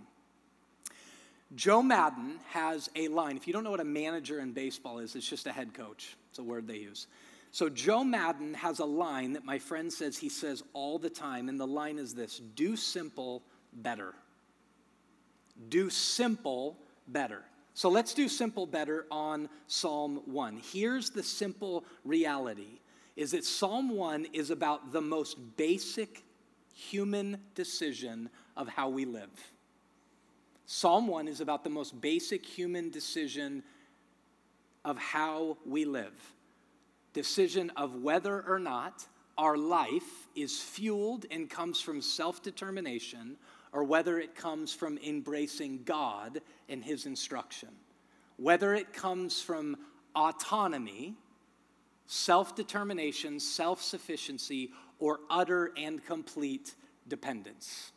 Joe 1.56 1.84
Maddon 1.84 2.39
has 2.50 2.89
a 2.96 3.08
line. 3.10 3.38
If 3.38 3.46
you 3.48 3.53
don't 3.53 3.63
know 3.63 3.72
what 3.72 3.80
a 3.80 3.86
manager 3.86 4.39
in 4.39 4.53
baseball 4.53 5.00
is, 5.00 5.15
it's 5.15 5.30
just 5.30 5.46
a 5.46 5.51
head 5.51 5.74
coach. 5.74 6.18
It's 6.30 6.39
a 6.39 6.44
word 6.44 6.68
they 6.68 6.77
use. 6.77 7.08
So 7.51 7.70
Joe 7.70 8.03
Maddon 8.03 8.56
has 8.56 8.80
a 8.80 8.86
line 8.86 9.34
that 9.34 9.46
my 9.46 9.60
friend 9.60 9.94
says 9.94 10.18
he 10.18 10.30
says 10.30 10.63
all 10.74 10.98
the 10.98 11.10
time, 11.10 11.48
and 11.50 11.60
the 11.60 11.68
line 11.68 12.00
is 12.00 12.15
this 12.15 12.42
do 12.56 12.75
simple 12.75 13.44
better. 13.72 14.15
Do 15.70 15.92
simple 15.92 16.75
better. 17.08 17.44
So 17.74 17.89
let's 17.89 18.13
do 18.13 18.30
simple 18.30 18.68
better 18.68 19.08
on 19.10 19.50
Psalm 19.68 20.22
1. 20.25 20.62
Here's 20.72 21.10
the 21.10 21.24
simple 21.24 21.86
reality 22.06 22.80
is 23.15 23.32
that 23.32 23.46
Psalm 23.46 23.89
1 23.96 24.27
is 24.34 24.50
about 24.50 24.92
the 24.92 25.01
most 25.01 25.38
basic 25.58 26.24
human 26.74 27.38
decision 27.56 28.30
of 28.58 28.68
how 28.68 28.89
we 28.89 29.06
live. 29.06 29.30
Psalm 30.65 31.08
1 31.08 31.27
is 31.27 31.42
about 31.42 31.63
the 31.63 31.70
most 31.70 32.00
basic 32.00 32.46
human 32.46 32.89
decision 32.89 33.63
of 34.86 34.98
how 34.98 35.58
we 35.65 35.86
live. 35.86 36.13
Decision 37.13 37.72
of 37.75 38.01
whether 38.01 38.42
or 38.42 38.60
not 38.60 39.06
our 39.38 39.58
life 39.58 40.27
is 40.36 40.60
fueled 40.60 41.25
and 41.32 41.50
comes 41.50 41.82
from 41.82 42.01
self 42.01 42.42
determination 42.42 43.38
or 43.74 43.84
whether 43.84 44.20
it 44.20 44.36
comes 44.36 44.74
from 44.74 44.98
embracing 45.00 45.82
God 45.84 46.42
and 46.70 46.84
His 46.84 47.06
instruction. 47.06 47.70
Whether 48.38 48.74
it 48.74 48.94
comes 48.94 49.42
from 49.42 49.75
autonomy, 50.15 51.15
self 52.06 52.56
determination, 52.56 53.39
self 53.39 53.82
sufficiency, 53.82 54.72
or 55.00 55.20
utter 55.30 55.72
and 55.75 56.06
complete 56.06 56.75
dependence. 57.08 57.92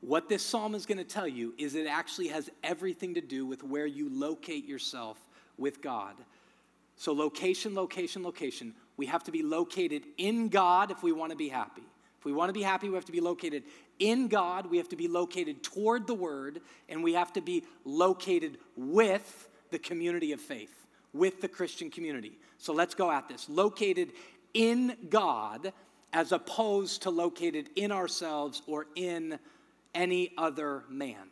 What 0.00 0.28
this 0.28 0.42
psalm 0.42 0.74
is 0.74 0.84
going 0.84 0.98
to 0.98 1.04
tell 1.04 1.26
you 1.26 1.54
is 1.56 1.74
it 1.74 1.86
actually 1.86 2.28
has 2.28 2.50
everything 2.62 3.14
to 3.14 3.22
do 3.22 3.46
with 3.46 3.64
where 3.64 3.86
you 3.86 4.10
locate 4.10 4.66
yourself 4.66 5.18
with 5.56 5.80
God. 5.80 6.14
So, 6.96 7.12
location, 7.12 7.74
location, 7.74 8.22
location. 8.22 8.74
We 8.96 9.06
have 9.06 9.24
to 9.24 9.32
be 9.32 9.42
located 9.42 10.04
in 10.18 10.48
God 10.48 10.90
if 10.90 11.02
we 11.02 11.12
want 11.12 11.30
to 11.32 11.36
be 11.36 11.48
happy. 11.48 11.82
If 12.18 12.24
we 12.24 12.32
want 12.32 12.48
to 12.48 12.52
be 12.52 12.62
happy, 12.62 12.88
we 12.88 12.94
have 12.94 13.04
to 13.06 13.12
be 13.12 13.20
located 13.20 13.64
in 13.98 14.28
God, 14.28 14.66
we 14.70 14.78
have 14.78 14.88
to 14.90 14.96
be 14.96 15.08
located 15.08 15.62
toward 15.62 16.06
the 16.06 16.14
Word, 16.14 16.60
and 16.88 17.02
we 17.02 17.14
have 17.14 17.32
to 17.34 17.40
be 17.40 17.64
located 17.84 18.58
with 18.76 19.48
the 19.70 19.78
community 19.78 20.32
of 20.32 20.40
faith, 20.40 20.86
with 21.12 21.40
the 21.40 21.48
Christian 21.48 21.90
community. 21.90 22.38
So 22.58 22.72
let's 22.72 22.94
go 22.94 23.10
at 23.10 23.28
this. 23.28 23.48
Located 23.48 24.12
in 24.52 24.96
God 25.10 25.72
as 26.12 26.32
opposed 26.32 27.02
to 27.02 27.10
located 27.10 27.68
in 27.74 27.90
ourselves 27.90 28.62
or 28.66 28.86
in 28.94 29.38
any 29.94 30.32
other 30.38 30.84
man. 30.88 31.28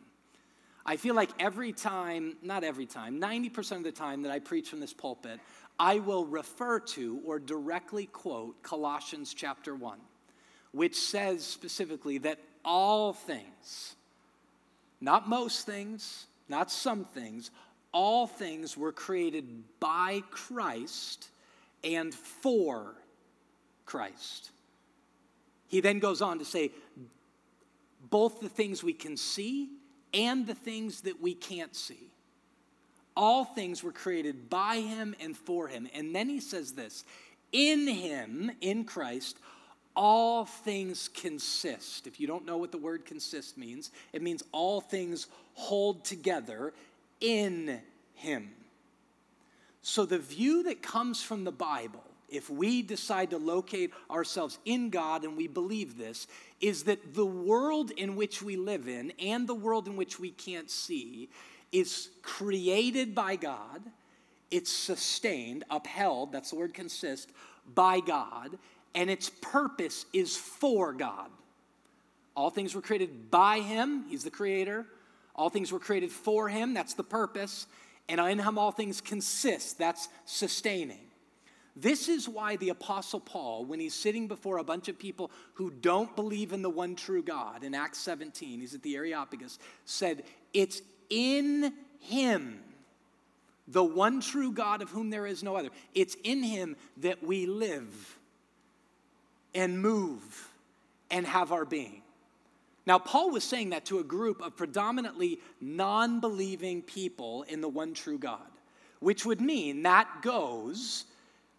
I 0.85 0.97
feel 0.97 1.15
like 1.15 1.29
every 1.39 1.71
time, 1.71 2.35
not 2.41 2.65
every 2.65 2.85
time, 2.85 3.19
90% 3.21 3.77
of 3.77 3.83
the 3.83 3.91
time 3.93 4.23
that 4.23 4.31
I 4.31 4.39
preach 4.39 4.69
from 4.69 4.81
this 4.81 4.93
pulpit, 4.93 5.39
I 5.79 5.99
will 5.99 6.25
refer 6.25 6.79
to 6.79 7.21
or 7.25 7.39
directly 7.39 8.05
quote 8.05 8.61
Colossians 8.61 9.33
chapter 9.33 9.73
1, 9.73 9.97
which 10.73 10.97
says 10.97 11.45
specifically 11.45 12.17
that 12.19 12.39
all 12.63 13.13
things, 13.13 13.95
not 15.01 15.27
most 15.27 15.65
things, 15.65 16.27
not 16.49 16.71
some 16.71 17.05
things, 17.05 17.51
all 17.91 18.27
things 18.27 18.77
were 18.77 18.91
created 18.91 19.63
by 19.79 20.23
Christ 20.31 21.29
and 21.83 22.13
for 22.13 22.95
Christ. 23.85 24.51
He 25.67 25.81
then 25.81 25.99
goes 25.99 26.21
on 26.21 26.39
to 26.39 26.45
say, 26.45 26.71
both 28.09 28.41
the 28.41 28.49
things 28.49 28.83
we 28.83 28.93
can 28.93 29.17
see 29.17 29.69
and 30.13 30.45
the 30.45 30.53
things 30.53 31.01
that 31.01 31.21
we 31.21 31.33
can't 31.33 31.75
see. 31.75 32.11
All 33.15 33.45
things 33.45 33.83
were 33.83 33.91
created 33.91 34.49
by 34.49 34.77
him 34.77 35.15
and 35.19 35.35
for 35.35 35.67
him. 35.67 35.87
And 35.93 36.15
then 36.15 36.29
he 36.29 36.39
says 36.39 36.73
this 36.73 37.05
In 37.51 37.87
him, 37.87 38.51
in 38.61 38.85
Christ, 38.85 39.37
all 39.95 40.45
things 40.45 41.09
consist. 41.09 42.07
If 42.07 42.19
you 42.19 42.27
don't 42.27 42.45
know 42.45 42.57
what 42.57 42.71
the 42.71 42.77
word 42.77 43.05
consist 43.05 43.57
means, 43.57 43.91
it 44.11 44.21
means 44.21 44.43
all 44.51 44.81
things 44.81 45.27
hold 45.53 46.03
together 46.03 46.73
in 47.21 47.79
Him. 48.15 48.51
So 49.81 50.05
the 50.05 50.17
view 50.17 50.63
that 50.63 50.81
comes 50.81 51.21
from 51.21 51.43
the 51.43 51.51
Bible, 51.51 52.03
if 52.29 52.49
we 52.49 52.81
decide 52.81 53.29
to 53.31 53.37
locate 53.37 53.91
ourselves 54.09 54.57
in 54.65 54.89
God 54.89 55.23
and 55.23 55.37
we 55.37 55.47
believe 55.47 55.97
this, 55.97 56.27
is 56.61 56.83
that 56.83 57.13
the 57.13 57.25
world 57.25 57.91
in 57.91 58.15
which 58.15 58.41
we 58.41 58.55
live 58.55 58.87
in 58.87 59.11
and 59.19 59.47
the 59.47 59.53
world 59.53 59.87
in 59.87 59.95
which 59.95 60.19
we 60.19 60.31
can't 60.31 60.71
see 60.71 61.29
is 61.71 62.09
created 62.21 63.13
by 63.13 63.35
God, 63.35 63.81
it's 64.49 64.71
sustained, 64.71 65.63
upheld, 65.69 66.31
that's 66.31 66.51
the 66.51 66.55
word 66.55 66.73
consist, 66.73 67.31
by 67.75 67.99
God, 67.99 68.57
and 68.95 69.09
its 69.09 69.29
purpose 69.29 70.05
is 70.13 70.35
for 70.35 70.93
God. 70.93 71.29
All 72.35 72.49
things 72.49 72.73
were 72.73 72.81
created 72.81 73.29
by 73.29 73.59
Him, 73.59 74.05
He's 74.09 74.23
the 74.23 74.31
creator. 74.31 74.85
All 75.35 75.49
things 75.49 75.71
were 75.71 75.79
created 75.79 76.11
for 76.11 76.47
Him, 76.47 76.73
that's 76.73 76.93
the 76.93 77.03
purpose. 77.03 77.67
And 78.07 78.19
in 78.19 78.39
Him 78.39 78.57
all 78.57 78.71
things 78.71 79.01
consist, 79.01 79.77
that's 79.77 80.09
sustaining. 80.25 80.99
This 81.75 82.07
is 82.07 82.29
why 82.29 82.55
the 82.57 82.69
Apostle 82.69 83.19
Paul, 83.19 83.65
when 83.65 83.79
he's 83.79 83.95
sitting 83.95 84.27
before 84.27 84.59
a 84.59 84.63
bunch 84.63 84.89
of 84.89 84.99
people 84.99 85.31
who 85.55 85.71
don't 85.71 86.15
believe 86.15 86.53
in 86.53 86.61
the 86.61 86.69
one 86.69 86.95
true 86.95 87.23
God, 87.23 87.63
in 87.63 87.73
Acts 87.73 87.97
17, 87.99 88.59
he's 88.59 88.75
at 88.75 88.83
the 88.83 88.95
Areopagus, 88.95 89.57
said, 89.85 90.23
It's 90.53 90.83
in 91.09 91.73
Him, 91.99 92.59
the 93.67 93.83
one 93.83 94.21
true 94.21 94.51
God 94.51 94.83
of 94.83 94.91
whom 94.91 95.09
there 95.09 95.25
is 95.25 95.41
no 95.41 95.55
other. 95.55 95.69
It's 95.95 96.15
in 96.23 96.43
Him 96.43 96.75
that 96.97 97.23
we 97.23 97.47
live 97.47 98.19
and 99.55 99.81
move 99.81 100.49
and 101.11 101.25
have 101.25 101.51
our 101.51 101.65
being. 101.65 102.01
Now, 102.85 102.99
Paul 102.99 103.31
was 103.31 103.43
saying 103.43 103.69
that 103.69 103.85
to 103.85 103.99
a 103.99 104.03
group 104.03 104.41
of 104.41 104.57
predominantly 104.57 105.39
non 105.61 106.19
believing 106.19 106.81
people 106.81 107.43
in 107.43 107.61
the 107.61 107.69
one 107.69 107.93
true 107.93 108.17
God, 108.17 108.39
which 108.99 109.25
would 109.25 109.39
mean 109.39 109.83
that 109.83 110.21
goes 110.21 111.05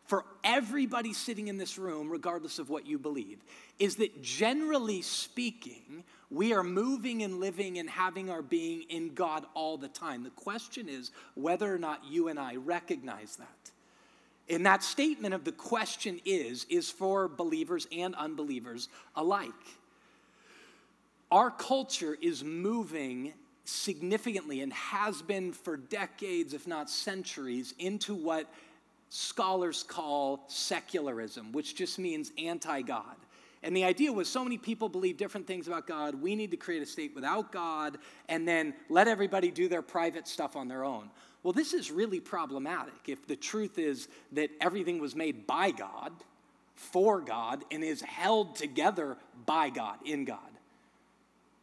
for 0.07 0.25
everybody 0.43 1.15
sitting 1.15 1.49
in 1.49 1.57
this 1.57 1.79
room, 1.79 2.11
regardless 2.11 2.59
of 2.59 2.69
what 2.69 2.87
you 2.87 2.99
believe, 2.99 3.39
is 3.79 3.97
that 3.97 4.23
generally 4.23 5.01
speaking, 5.01 6.05
we 6.31 6.53
are 6.53 6.63
moving 6.63 7.23
and 7.23 7.41
living 7.41 7.79
and 7.79 7.89
having 7.89 8.29
our 8.29 8.43
being 8.43 8.83
in 8.91 9.15
God 9.15 9.47
all 9.55 9.79
the 9.79 9.89
time. 9.89 10.23
The 10.23 10.31
question 10.31 10.89
is 10.89 11.11
whether 11.35 11.73
or 11.73 11.79
not 11.79 12.05
you 12.05 12.29
and 12.29 12.39
I 12.39 12.57
recognize 12.57 13.37
that. 13.37 13.71
And 14.49 14.67
that 14.67 14.83
statement 14.83 15.35
of 15.35 15.45
the 15.45 15.53
question 15.53 16.21
is, 16.25 16.67
is 16.69 16.91
for 16.91 17.29
believers 17.29 17.87
and 17.91 18.15
unbelievers 18.15 18.89
alike. 19.17 19.53
Our 21.31 21.51
culture 21.51 22.17
is 22.21 22.45
moving 22.45 23.33
significantly 23.65 24.61
and 24.61 24.73
has 24.73 25.23
been 25.23 25.53
for 25.53 25.77
decades, 25.77 26.53
if 26.53 26.67
not 26.67 26.91
centuries, 26.91 27.75
into 27.79 28.15
what 28.15 28.53
scholars 29.09 29.83
call 29.83 30.45
secularism, 30.49 31.53
which 31.53 31.75
just 31.75 31.99
means 31.99 32.31
anti 32.37 32.83
God. 32.83 33.17
And 33.63 33.75
the 33.75 33.85
idea 33.85 34.13
was 34.13 34.29
so 34.29 34.45
many 34.45 34.59
people 34.59 34.91
believe 34.91 35.17
different 35.17 35.47
things 35.47 35.67
about 35.67 35.87
God, 35.87 36.21
we 36.21 36.37
need 36.37 36.51
to 36.51 36.57
create 36.59 36.83
a 36.83 36.87
state 36.87 37.15
without 37.15 37.51
God 37.51 37.97
and 38.29 38.47
then 38.47 38.75
let 38.91 39.09
everybody 39.09 39.51
do 39.51 39.69
their 39.69 39.81
private 39.81 40.29
stuff 40.29 40.55
on 40.55 40.69
their 40.69 40.85
own. 40.85 41.09
Well, 41.45 41.53
this 41.53 41.75
is 41.75 41.93
really 41.93 42.21
problematic 42.21 43.07
if 43.07 43.27
the 43.27 43.37
truth 43.37 43.79
is 43.79 44.09
that 44.33 44.51
everything 44.61 44.99
was 44.99 45.15
made 45.15 45.47
by 45.47 45.71
God, 45.71 46.13
for 46.75 47.21
God, 47.21 47.65
and 47.71 47.85
is 47.85 48.01
held 48.01 48.57
together 48.57 49.17
by 49.45 49.69
God, 49.69 49.99
in 50.07 50.25
God. 50.25 50.39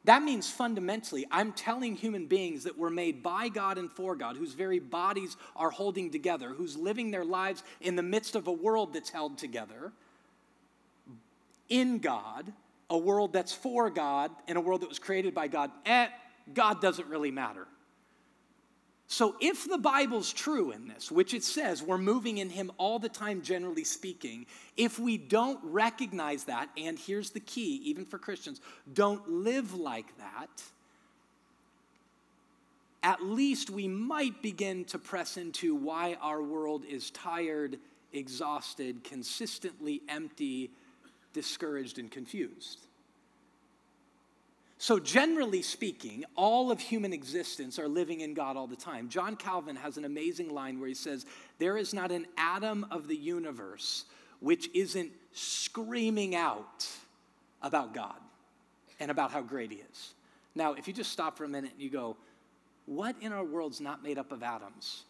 That 0.06 0.24
means 0.24 0.50
fundamentally, 0.50 1.28
I'm 1.32 1.52
telling 1.52 1.96
human 1.96 2.28
beings 2.28 2.64
that 2.64 2.78
we're 2.78 2.92
made 2.92 3.22
by 3.22 3.50
God 3.50 3.78
and 3.78 3.92
for 3.92 4.16
God, 4.16 4.38
whose 4.38 4.54
very 4.54 4.80
bodies 4.80 5.36
are 5.56 5.72
holding 5.72 6.12
together, 6.12 6.50
who's 6.50 6.78
living 6.78 7.10
their 7.12 7.26
lives 7.26 7.64
in 7.82 7.96
the 7.96 8.04
midst 8.04 8.36
of 8.36 8.48
a 8.48 8.52
world 8.52 8.94
that's 8.94 9.10
held 9.10 9.38
together 9.38 9.92
in 11.70 12.00
God, 12.00 12.52
a 12.90 12.98
world 12.98 13.34
that's 13.34 13.54
for 13.54 13.90
God, 13.90 14.32
and 14.48 14.58
a 14.58 14.62
world 14.62 14.82
that 14.82 14.90
was 14.90 15.00
created 15.00 15.34
by 15.34 15.48
God. 15.48 15.72
Eh, 15.86 16.08
God 16.54 16.82
doesn't 16.82 17.08
really 17.08 17.32
matter. 17.32 17.66
So, 19.12 19.36
if 19.42 19.68
the 19.68 19.78
Bible's 19.78 20.32
true 20.32 20.72
in 20.72 20.88
this, 20.88 21.12
which 21.12 21.34
it 21.34 21.44
says 21.44 21.84
we're 21.84 21.98
moving 21.98 22.38
in 22.38 22.50
Him 22.50 22.72
all 22.78 22.98
the 22.98 23.10
time, 23.10 23.42
generally 23.42 23.84
speaking, 23.84 24.46
if 24.78 24.98
we 24.98 25.18
don't 25.18 25.60
recognize 25.64 26.46
that, 26.46 26.70
and 26.78 26.98
here's 26.98 27.32
the 27.32 27.42
key, 27.42 27.82
even 27.84 28.06
for 28.06 28.18
Christians, 28.18 28.62
don't 28.94 29.30
live 29.30 29.74
like 29.74 30.18
that, 30.18 30.64
at 33.04 33.22
least 33.22 33.70
we 33.70 33.86
might 33.86 34.42
begin 34.42 34.86
to 34.86 34.98
press 34.98 35.36
into 35.36 35.76
why 35.76 36.16
our 36.22 36.42
world 36.42 36.86
is 36.86 37.10
tired, 37.10 37.80
exhausted, 38.14 39.04
consistently 39.04 40.02
empty, 40.08 40.72
discouraged, 41.34 42.00
and 42.00 42.10
confused. 42.10 42.88
So, 44.82 44.98
generally 44.98 45.62
speaking, 45.62 46.26
all 46.36 46.72
of 46.72 46.80
human 46.80 47.14
existence 47.14 47.78
are 47.78 47.88
living 47.88 48.22
in 48.22 48.34
God 48.34 48.58
all 48.58 48.66
the 48.66 48.76
time. 48.76 49.10
John 49.10 49.36
Calvin 49.36 49.76
has 49.76 49.98
an 49.98 50.06
amazing 50.06 50.50
line 50.50 50.80
where 50.80 50.88
he 50.88 50.96
says, 50.96 51.28
There 51.60 51.78
is 51.78 51.94
not 51.94 52.12
an 52.12 52.26
atom 52.36 52.88
of 52.90 53.08
the 53.08 53.16
universe 53.16 54.06
which 54.40 54.72
isn't 54.74 55.12
screaming 55.34 56.34
out 56.34 56.88
about 57.62 57.94
God 57.94 58.16
and 59.00 59.12
about 59.12 59.30
how 59.30 59.42
great 59.44 59.70
He 59.70 59.84
is. 59.92 60.16
Now, 60.56 60.74
if 60.74 60.88
you 60.88 60.96
just 60.96 61.12
stop 61.12 61.38
for 61.38 61.44
a 61.44 61.48
minute 61.48 61.74
and 61.74 61.82
you 61.82 61.92
go, 61.92 62.18
What 62.88 63.16
in 63.22 63.32
our 63.32 63.44
world's 63.44 63.82
not 63.82 64.02
made 64.02 64.18
up 64.18 64.32
of 64.32 64.42
atoms? 64.42 65.04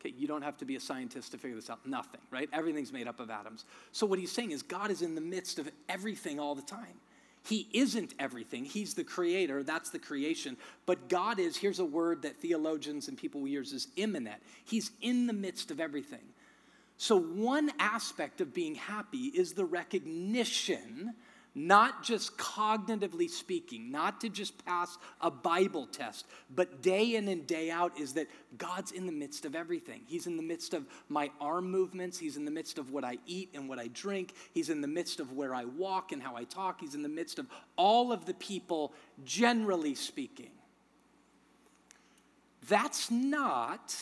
Okay, 0.00 0.14
you 0.16 0.28
don't 0.28 0.42
have 0.42 0.58
to 0.58 0.64
be 0.64 0.76
a 0.76 0.80
scientist 0.80 1.32
to 1.32 1.38
figure 1.38 1.56
this 1.56 1.70
out. 1.70 1.84
Nothing, 1.84 2.20
right? 2.30 2.48
Everything's 2.52 2.92
made 2.92 3.08
up 3.08 3.18
of 3.18 3.30
atoms. 3.30 3.64
So, 3.90 4.06
what 4.06 4.20
he's 4.20 4.30
saying 4.30 4.52
is, 4.52 4.62
God 4.62 4.92
is 4.92 5.02
in 5.02 5.16
the 5.16 5.20
midst 5.20 5.58
of 5.58 5.68
everything 5.88 6.38
all 6.38 6.54
the 6.54 6.62
time. 6.62 7.00
He 7.46 7.68
isn't 7.72 8.14
everything. 8.18 8.64
He's 8.64 8.94
the 8.94 9.04
creator. 9.04 9.62
That's 9.62 9.90
the 9.90 9.98
creation. 9.98 10.56
But 10.86 11.08
God 11.08 11.38
is, 11.38 11.56
here's 11.56 11.78
a 11.78 11.84
word 11.84 12.22
that 12.22 12.40
theologians 12.40 13.08
and 13.08 13.18
people 13.18 13.46
use 13.46 13.72
is 13.72 13.88
immanent. 13.96 14.40
He's 14.64 14.90
in 15.02 15.26
the 15.26 15.34
midst 15.34 15.70
of 15.70 15.78
everything. 15.78 16.24
So, 16.96 17.16
one 17.18 17.70
aspect 17.78 18.40
of 18.40 18.54
being 18.54 18.76
happy 18.76 19.26
is 19.26 19.52
the 19.52 19.64
recognition 19.64 21.14
not 21.54 22.02
just 22.02 22.36
cognitively 22.36 23.30
speaking, 23.30 23.90
not 23.90 24.20
to 24.20 24.28
just 24.28 24.64
pass 24.64 24.98
a 25.20 25.30
Bible 25.30 25.86
test, 25.86 26.26
but 26.54 26.82
day 26.82 27.14
in 27.14 27.28
and 27.28 27.46
day 27.46 27.70
out 27.70 27.98
is 27.98 28.14
that 28.14 28.26
God's 28.58 28.90
in 28.90 29.06
the 29.06 29.12
midst 29.12 29.44
of 29.44 29.54
everything. 29.54 30.02
He's 30.06 30.26
in 30.26 30.36
the 30.36 30.42
midst 30.42 30.74
of 30.74 30.86
my 31.08 31.30
arm 31.40 31.70
movements, 31.70 32.18
He's 32.18 32.36
in 32.36 32.44
the 32.44 32.50
midst 32.50 32.78
of 32.78 32.90
what 32.90 33.04
I 33.04 33.18
eat 33.26 33.50
and 33.54 33.68
what 33.68 33.78
I 33.78 33.88
drink, 33.88 34.34
He's 34.52 34.68
in 34.68 34.80
the 34.80 34.88
midst 34.88 35.20
of 35.20 35.32
where 35.32 35.54
I 35.54 35.64
walk 35.64 36.10
and 36.10 36.20
how 36.20 36.34
I 36.34 36.44
talk, 36.44 36.80
He's 36.80 36.94
in 36.94 37.02
the 37.02 37.08
midst 37.08 37.38
of 37.38 37.46
all 37.76 38.12
of 38.12 38.26
the 38.26 38.34
people, 38.34 38.92
generally 39.24 39.94
speaking. 39.94 40.50
That's 42.68 43.10
not 43.10 43.96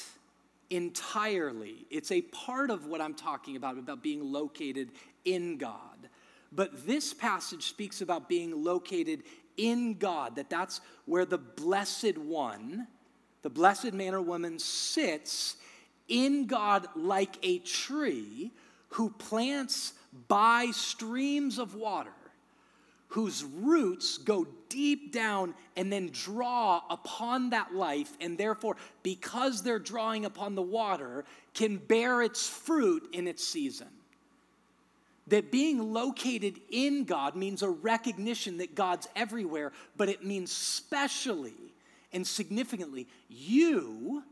entirely, 0.71 1.87
it's 1.90 2.11
a 2.11 2.23
part 2.23 2.71
of 2.71 2.87
what 2.87 3.02
I'm 3.02 3.14
talking 3.14 3.56
about, 3.56 3.76
about 3.76 4.02
being 4.02 4.32
located 4.32 4.88
in 5.26 5.59
God. 5.59 6.09
But 6.54 6.87
this 6.87 7.14
passage 7.14 7.64
speaks 7.64 8.02
about 8.02 8.28
being 8.28 8.62
located 8.62 9.23
in 9.56 9.94
God, 9.94 10.37
that 10.37 10.50
that's 10.50 10.80
where 11.06 11.25
the 11.25 11.38
blessed 11.38 12.18
one, 12.18 12.87
the 13.42 13.50
blessed 13.50 13.92
man 13.92 14.14
or 14.14 14.23
woman, 14.23 14.59
sits 14.59 15.56
in 16.09 16.47
God 16.47 16.87
like 16.94 17.37
a 17.42 17.59
tree 17.59 18.50
who 18.90 19.11
plants 19.11 19.94
by 20.28 20.66
streams 20.73 21.59
of 21.59 21.75
water, 21.75 22.12
whose 23.09 23.44
roots 23.44 24.18
go 24.18 24.47
deep 24.69 25.12
down 25.12 25.54
and 25.76 25.93
then 25.93 26.10
draw 26.12 26.82
upon 26.91 27.50
that 27.50 27.75
life, 27.75 28.12
and 28.21 28.36
therefore, 28.36 28.76
because 29.02 29.62
they're 29.62 29.78
drawing 29.78 30.25
upon 30.25 30.54
the 30.54 30.62
water, 30.62 31.25
can 31.54 31.76
bear 31.76 32.23
its 32.23 32.47
fruit 32.47 33.08
in 33.12 33.26
its 33.26 33.47
season. 33.47 33.88
That 35.28 35.52
being 35.52 35.93
located 35.93 36.61
in 36.71 37.04
God 37.04 37.37
means 37.37 37.63
a 37.63 37.71
recognition 37.71 38.58
that 38.58 38.75
God's 38.75 39.08
everywhere, 39.15 39.73
but 39.97 40.08
it 40.08 40.25
means 40.25 40.50
specially 40.50 41.54
and 42.13 42.26
significantly, 42.26 43.06
you 43.28 44.23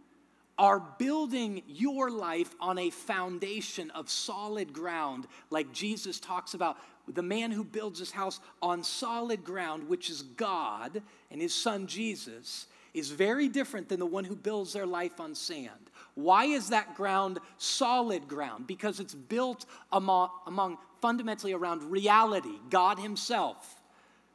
are 0.59 0.81
building 0.99 1.63
your 1.67 2.11
life 2.11 2.55
on 2.61 2.77
a 2.79 2.91
foundation 2.91 3.91
of 3.93 4.11
solid 4.11 4.73
ground, 4.75 5.27
like 5.49 5.73
Jesus 5.73 6.21
talks 6.21 6.53
about 6.53 6.77
the 7.09 7.23
man 7.23 7.51
who 7.51 7.65
builds 7.65 7.99
his 7.99 8.11
house 8.11 8.41
on 8.61 8.85
solid 8.85 9.43
ground, 9.43 9.89
which 9.89 10.11
is 10.11 10.23
God 10.23 11.03
and 11.31 11.41
his 11.41 11.55
son 11.55 11.87
Jesus, 11.87 12.67
is 12.93 13.11
very 13.11 13.49
different 13.49 13.89
than 13.89 14.01
the 14.01 14.07
one 14.07 14.25
who 14.25 14.37
builds 14.37 14.73
their 14.73 14.87
life 14.87 15.19
on 15.19 15.35
sand. 15.35 15.90
Why 16.23 16.45
is 16.45 16.69
that 16.71 16.95
ground 16.95 17.39
solid 17.59 18.29
ground? 18.29 18.67
Because 18.67 19.01
it's 19.01 19.15
built 19.15 19.67
among, 19.93 20.31
among 20.47 20.79
fundamentally 21.01 21.53
around 21.53 21.85
reality, 21.85 22.59
God 22.69 22.99
Himself, 22.99 23.83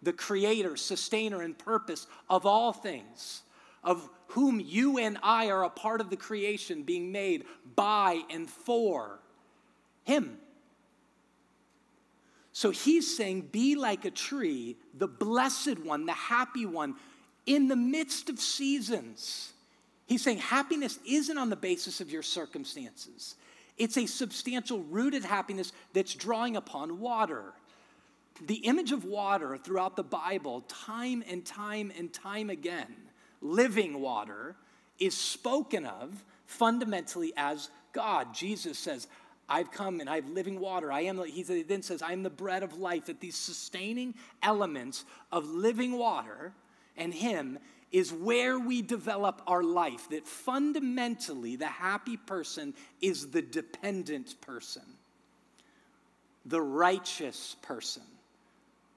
the 0.01 0.13
creator, 0.13 0.75
sustainer, 0.75 1.41
and 1.41 1.57
purpose 1.57 2.07
of 2.29 2.45
all 2.45 2.73
things, 2.73 3.43
of 3.83 4.09
whom 4.29 4.59
you 4.59 4.97
and 4.97 5.17
I 5.21 5.49
are 5.49 5.63
a 5.63 5.69
part 5.69 6.01
of 6.01 6.09
the 6.09 6.17
creation 6.17 6.83
being 6.83 7.11
made 7.11 7.45
by 7.75 8.21
and 8.29 8.49
for 8.49 9.19
Him. 10.03 10.37
So 12.51 12.71
he's 12.71 13.17
saying, 13.17 13.49
Be 13.51 13.75
like 13.75 14.05
a 14.05 14.11
tree, 14.11 14.77
the 14.93 15.09
blessed 15.09 15.79
one, 15.79 16.05
the 16.05 16.13
happy 16.13 16.65
one, 16.65 16.95
in 17.45 17.67
the 17.67 17.75
midst 17.75 18.29
of 18.29 18.39
seasons 18.39 19.51
He's 20.05 20.23
saying 20.23 20.37
happiness 20.37 20.99
isn't 21.07 21.37
on 21.37 21.49
the 21.49 21.55
basis 21.55 22.01
of 22.01 22.11
your 22.11 22.21
circumstances. 22.21 23.35
It's 23.77 23.97
a 23.97 24.05
substantial 24.05 24.83
rooted 24.83 25.25
happiness 25.25 25.73
that's 25.93 26.13
drawing 26.13 26.55
upon 26.55 26.99
water. 26.99 27.53
The 28.45 28.55
image 28.55 28.91
of 28.91 29.05
water 29.05 29.57
throughout 29.57 29.95
the 29.95 30.03
Bible, 30.03 30.61
time 30.67 31.23
and 31.29 31.45
time 31.45 31.91
and 31.97 32.13
time 32.13 32.49
again, 32.49 32.93
living 33.41 33.99
water, 33.99 34.55
is 34.99 35.15
spoken 35.15 35.85
of 35.85 36.23
fundamentally 36.45 37.33
as 37.35 37.69
God. 37.91 38.33
Jesus 38.33 38.77
says, 38.77 39.07
I've 39.47 39.71
come 39.71 39.99
and 39.99 40.09
I 40.09 40.15
have 40.15 40.29
living 40.29 40.59
water. 40.59 40.91
I 40.91 41.01
am, 41.01 41.23
he 41.23 41.43
then 41.43 41.81
says, 41.81 42.01
I 42.01 42.13
am 42.13 42.23
the 42.23 42.29
bread 42.29 42.63
of 42.63 42.77
life. 42.77 43.05
That 43.05 43.19
these 43.19 43.35
sustaining 43.35 44.15
elements 44.41 45.05
of 45.31 45.47
living 45.49 45.97
water 45.97 46.53
and 46.97 47.13
Him 47.13 47.59
is 47.95 48.11
where 48.11 48.59
we 48.59 48.81
develop 48.81 49.41
our 49.47 49.63
life. 49.63 50.09
That 50.09 50.27
fundamentally, 50.27 51.55
the 51.55 51.65
happy 51.65 52.17
person 52.17 52.73
is 52.99 53.31
the 53.31 53.41
dependent 53.41 54.41
person, 54.41 54.83
the 56.45 56.59
righteous 56.59 57.55
person. 57.61 58.03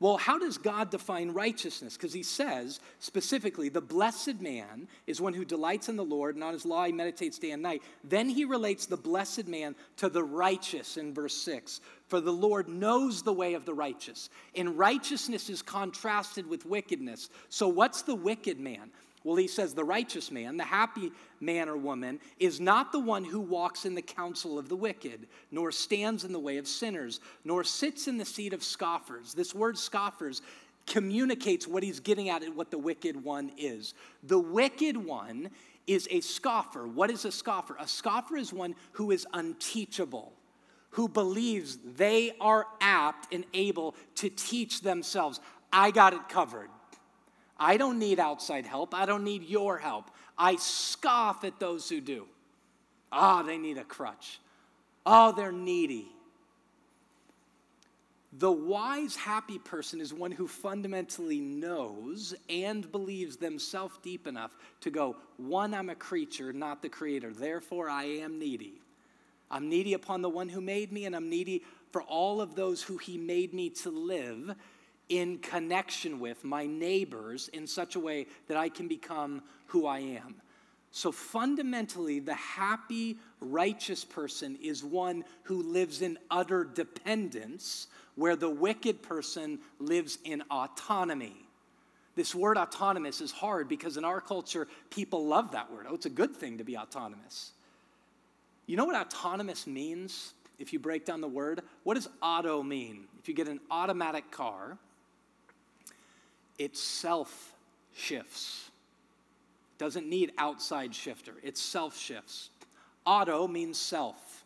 Well, 0.01 0.17
how 0.17 0.39
does 0.39 0.59
God 0.59 0.91
define 0.91 1.31
righteousness? 1.33 1.97
Because 1.97 2.13
he 2.13 2.23
says 2.23 2.79
specifically, 3.01 3.69
the 3.69 3.81
blessed 3.81 4.41
man 4.41 4.87
is 5.09 5.21
one 5.21 5.35
who 5.35 5.45
delights 5.45 5.89
in 5.89 5.97
the 5.97 6.05
Lord, 6.05 6.37
and 6.37 6.45
on 6.45 6.53
his 6.53 6.65
law 6.65 6.85
he 6.85 6.93
meditates 6.93 7.39
day 7.39 7.51
and 7.51 7.63
night. 7.63 7.83
Then 8.05 8.29
he 8.29 8.45
relates 8.45 8.87
the 8.87 8.97
blessed 8.97 9.49
man 9.49 9.75
to 9.97 10.09
the 10.09 10.23
righteous 10.23 10.99
in 10.99 11.13
verse 11.13 11.35
6. 11.39 11.81
For 12.07 12.21
the 12.21 12.33
Lord 12.33 12.69
knows 12.69 13.23
the 13.23 13.33
way 13.33 13.55
of 13.55 13.65
the 13.65 13.75
righteous, 13.75 14.31
and 14.55 14.79
righteousness 14.79 15.51
is 15.51 15.63
contrasted 15.63 16.47
with 16.47 16.65
wickedness. 16.65 17.29
So, 17.49 17.67
what's 17.67 18.03
the 18.03 18.15
wicked 18.15 18.61
man? 18.61 18.91
Well, 19.29 19.37
he 19.37 19.47
says 19.47 19.75
the 19.75 19.85
righteous 19.85 20.31
man, 20.31 20.57
the 20.57 20.65
happy 20.65 21.13
man 21.39 21.69
or 21.69 21.77
woman, 21.77 22.19
is 22.41 22.61
not 22.61 22.93
the 22.93 22.99
one 22.99 23.25
who 23.25 23.41
walks 23.41 23.85
in 23.85 23.95
the 23.95 24.01
counsel 24.01 24.59
of 24.59 24.71
the 24.71 24.75
wicked, 24.75 25.27
nor 25.51 25.71
stands 25.71 26.25
in 26.25 26.33
the 26.33 26.39
way 26.39 26.57
of 26.57 26.67
sinners, 26.67 27.21
nor 27.45 27.63
sits 27.63 28.09
in 28.09 28.17
the 28.17 28.25
seat 28.25 28.55
of 28.55 28.63
scoffers. 28.63 29.35
This 29.35 29.55
word 29.55 29.77
scoffers 29.77 30.41
communicates 30.87 31.69
what 31.69 31.83
he's 31.83 32.01
getting 32.01 32.31
at 32.31 32.43
and 32.43 32.57
what 32.57 32.71
the 32.71 32.79
wicked 32.79 33.23
one 33.23 33.53
is. 33.59 33.93
The 34.23 34.39
wicked 34.39 34.97
one 34.97 35.51
is 35.87 36.09
a 36.11 36.21
scoffer. 36.21 36.89
What 36.89 37.11
is 37.11 37.27
a 37.27 37.31
scoffer? 37.31 37.77
A 37.79 37.87
scoffer 37.87 38.39
is 38.39 38.51
one 38.51 38.75
who 38.93 39.11
is 39.11 39.27
unteachable, 39.35 40.33
who 40.93 41.07
believes 41.07 41.77
they 41.97 42.33
are 42.41 42.65
apt 42.81 43.31
and 43.35 43.45
able 43.53 43.95
to 44.15 44.31
teach 44.31 44.81
themselves. 44.81 45.39
I 45.71 45.91
got 45.91 46.15
it 46.15 46.31
covered. 46.31 46.71
I 47.59 47.77
don't 47.77 47.99
need 47.99 48.21
outside 48.21 48.67
help. 48.67 48.95
I 48.95 49.07
don't 49.07 49.25
need 49.25 49.43
your 49.43 49.79
help. 49.79 50.11
I 50.37 50.57
scoff 50.57 51.45
at 51.45 51.59
those 51.59 51.89
who 51.89 52.01
do. 52.01 52.27
Ah, 53.11 53.41
oh, 53.41 53.47
they 53.47 53.59
need 53.59 53.79
a 53.79 53.85
crutch. 53.85 54.39
Oh, 55.05 55.33
they're 55.33 55.53
needy. 55.53 56.07
The 58.35 58.53
wise, 58.53 59.17
happy 59.17 59.59
person 59.59 60.01
is 60.01 60.13
one 60.13 60.31
who 60.31 60.47
fundamentally 60.47 61.41
knows 61.41 62.35
and 62.51 62.91
believes 62.93 63.37
themselves 63.37 63.99
deep 64.03 64.27
enough 64.27 64.55
to 64.83 64.91
go, 64.91 65.17
one, 65.39 65.73
I'm 65.73 65.89
a 65.89 65.95
creature, 65.95 66.53
not 66.53 66.83
the 66.83 66.91
creator. 66.91 67.33
Therefore, 67.33 67.89
I 67.89 68.05
am 68.05 68.39
needy. 68.39 68.83
I'm 69.51 69.71
needy 69.71 69.95
upon 69.95 70.21
the 70.21 70.29
one 70.29 70.51
who 70.51 70.61
made 70.61 70.93
me, 70.93 71.07
and 71.07 71.17
I'm 71.17 71.31
needy 71.31 71.65
for 71.91 72.03
all 72.03 72.43
of 72.43 72.55
those 72.55 72.83
who 72.83 72.99
he 72.99 73.17
made 73.17 73.55
me 73.55 73.71
to 73.71 73.91
live 73.91 74.55
in 75.09 75.39
connection 75.39 76.21
with 76.21 76.45
my 76.45 76.67
neighbors 76.67 77.49
in 77.49 77.67
such 77.67 77.97
a 77.97 78.01
way 78.01 78.27
that 78.47 78.57
I 78.57 78.69
can 78.69 78.89
become 78.89 79.43
who 79.67 79.87
I 79.87 80.01
am. 80.01 80.37
So 80.91 81.13
fundamentally, 81.13 82.19
the 82.19 82.35
happy, 82.35 83.19
righteous 83.41 84.05
person 84.05 84.59
is 84.63 84.83
one 84.83 85.25
who 85.43 85.63
lives 85.63 86.03
in 86.03 86.19
utter 86.31 86.65
dependence, 86.65 87.89
where 88.17 88.37
the 88.37 88.51
wicked 88.51 89.03
person 89.03 89.59
lives 89.79 90.19
in 90.25 90.43
autonomy. 90.51 91.47
This 92.17 92.35
word 92.35 92.57
autonomous 92.57 93.21
is 93.21 93.31
hard 93.31 93.69
because 93.69 93.97
in 93.97 94.05
our 94.05 94.21
culture, 94.21 94.67
people 94.91 95.27
love 95.27 95.53
that 95.53 95.71
word. 95.71 95.87
Oh, 95.89 95.95
it's 95.95 96.07
a 96.07 96.11
good 96.11 96.35
thing 96.35 96.59
to 96.59 96.65
be 96.65 96.77
autonomous. 96.77 97.53
You 98.67 98.77
know 98.77 98.85
what 98.85 98.97
autonomous 98.97 99.67
means 99.67 100.33
if 100.59 100.73
you 100.73 100.79
break 100.79 101.05
down 101.05 101.21
the 101.21 101.29
word? 101.29 101.63
What 101.85 101.95
does 101.95 102.09
auto 102.21 102.63
mean? 102.63 103.05
If 103.21 103.29
you 103.29 103.35
get 103.35 103.47
an 103.47 103.61
automatic 103.71 104.31
car, 104.31 104.79
it 106.59 106.77
self 106.77 107.55
shifts. 107.95 108.71
Doesn't 109.79 110.09
need 110.09 110.33
outside 110.39 110.95
shifter, 110.95 111.35
it 111.43 111.57
self 111.57 111.97
shifts. 111.97 112.51
Auto 113.07 113.49
means 113.49 113.79
self. 113.79 114.45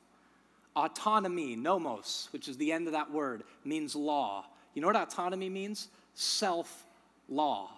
Autonomy, 0.75 1.57
nomos, 1.57 2.29
which 2.33 2.49
is 2.49 2.57
the 2.57 2.73
end 2.73 2.87
of 2.87 2.93
that 2.93 3.11
word, 3.11 3.43
means 3.65 3.95
law. 3.95 4.47
You 4.75 4.81
know 4.81 4.89
what 4.89 4.97
autonomy 4.97 5.51
means? 5.51 5.89
Self 6.15 6.87
law. 7.29 7.71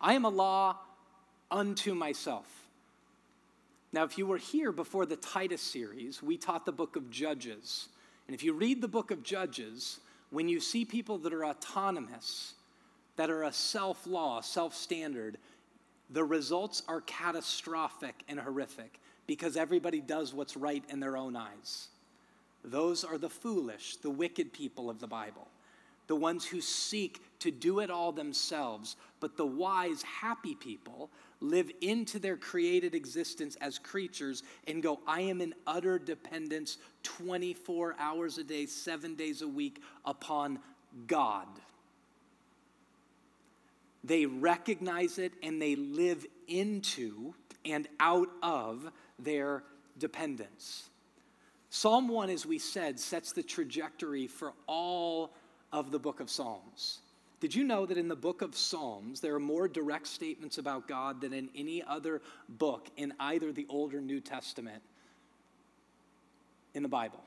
I 0.00 0.14
am 0.14 0.24
a 0.24 0.30
law 0.30 0.76
unto 1.50 1.94
myself. 1.94 2.46
Now, 3.92 4.04
if 4.04 4.18
you 4.18 4.26
were 4.26 4.38
here 4.38 4.70
before 4.70 5.06
the 5.06 5.16
Titus 5.16 5.62
series, 5.62 6.22
we 6.22 6.36
taught 6.36 6.66
the 6.66 6.72
book 6.72 6.96
of 6.96 7.10
Judges. 7.10 7.88
And 8.26 8.34
if 8.34 8.44
you 8.44 8.52
read 8.52 8.82
the 8.82 8.88
book 8.88 9.10
of 9.10 9.22
Judges, 9.22 10.00
when 10.30 10.48
you 10.48 10.60
see 10.60 10.84
people 10.84 11.16
that 11.18 11.32
are 11.32 11.46
autonomous, 11.46 12.54
that 13.18 13.30
are 13.30 13.42
a 13.42 13.52
self 13.52 14.06
law, 14.06 14.40
self 14.40 14.74
standard, 14.74 15.36
the 16.08 16.24
results 16.24 16.82
are 16.88 17.02
catastrophic 17.02 18.14
and 18.28 18.38
horrific 18.40 19.00
because 19.26 19.56
everybody 19.56 20.00
does 20.00 20.32
what's 20.32 20.56
right 20.56 20.84
in 20.88 21.00
their 21.00 21.16
own 21.16 21.36
eyes. 21.36 21.88
Those 22.64 23.04
are 23.04 23.18
the 23.18 23.28
foolish, 23.28 23.96
the 23.96 24.08
wicked 24.08 24.52
people 24.52 24.88
of 24.88 25.00
the 25.00 25.06
Bible, 25.08 25.48
the 26.06 26.14
ones 26.14 26.46
who 26.46 26.60
seek 26.60 27.20
to 27.40 27.50
do 27.50 27.80
it 27.80 27.90
all 27.90 28.12
themselves. 28.12 28.94
But 29.18 29.36
the 29.36 29.46
wise, 29.46 30.02
happy 30.02 30.54
people 30.54 31.10
live 31.40 31.70
into 31.80 32.20
their 32.20 32.36
created 32.36 32.94
existence 32.94 33.56
as 33.60 33.80
creatures 33.80 34.44
and 34.68 34.80
go, 34.80 35.00
I 35.08 35.22
am 35.22 35.40
in 35.40 35.54
utter 35.66 35.98
dependence 35.98 36.78
24 37.02 37.96
hours 37.98 38.38
a 38.38 38.44
day, 38.44 38.66
seven 38.66 39.16
days 39.16 39.42
a 39.42 39.48
week 39.48 39.82
upon 40.04 40.60
God. 41.08 41.48
They 44.04 44.26
recognize 44.26 45.18
it 45.18 45.32
and 45.42 45.60
they 45.60 45.76
live 45.76 46.24
into 46.46 47.34
and 47.64 47.88
out 48.00 48.28
of 48.42 48.90
their 49.18 49.64
dependence. 49.98 50.88
Psalm 51.70 52.08
1, 52.08 52.30
as 52.30 52.46
we 52.46 52.58
said, 52.58 52.98
sets 52.98 53.32
the 53.32 53.42
trajectory 53.42 54.26
for 54.26 54.54
all 54.66 55.32
of 55.72 55.90
the 55.90 55.98
book 55.98 56.20
of 56.20 56.30
Psalms. 56.30 57.00
Did 57.40 57.54
you 57.54 57.62
know 57.62 57.86
that 57.86 57.98
in 57.98 58.08
the 58.08 58.16
book 58.16 58.42
of 58.42 58.56
Psalms, 58.56 59.20
there 59.20 59.34
are 59.34 59.40
more 59.40 59.68
direct 59.68 60.06
statements 60.06 60.58
about 60.58 60.88
God 60.88 61.20
than 61.20 61.32
in 61.32 61.48
any 61.54 61.82
other 61.82 62.20
book 62.48 62.88
in 62.96 63.12
either 63.20 63.52
the 63.52 63.66
Old 63.68 63.94
or 63.94 64.00
New 64.00 64.20
Testament 64.20 64.82
in 66.74 66.82
the 66.82 66.88
Bible? 66.88 67.22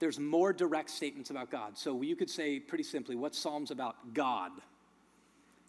There's 0.00 0.18
more 0.18 0.52
direct 0.52 0.90
statements 0.90 1.30
about 1.30 1.50
God. 1.50 1.78
So 1.78 2.02
you 2.02 2.16
could 2.16 2.28
say 2.28 2.58
pretty 2.58 2.84
simply, 2.84 3.14
what 3.16 3.34
Psalms 3.34 3.70
about? 3.70 4.12
God 4.12 4.50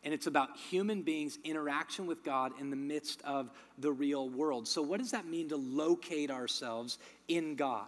and 0.05 0.13
it's 0.13 0.27
about 0.27 0.55
human 0.55 1.01
beings' 1.01 1.39
interaction 1.43 2.05
with 2.05 2.23
God 2.23 2.53
in 2.61 2.69
the 2.69 2.75
midst 2.75 3.23
of 3.23 3.49
the 3.79 3.91
real 3.91 4.29
world. 4.29 4.67
So, 4.67 4.83
what 4.83 4.99
does 4.99 5.11
that 5.11 5.25
mean 5.25 5.49
to 5.49 5.57
locate 5.57 6.29
ourselves 6.29 6.99
in 7.27 7.55
God? 7.55 7.87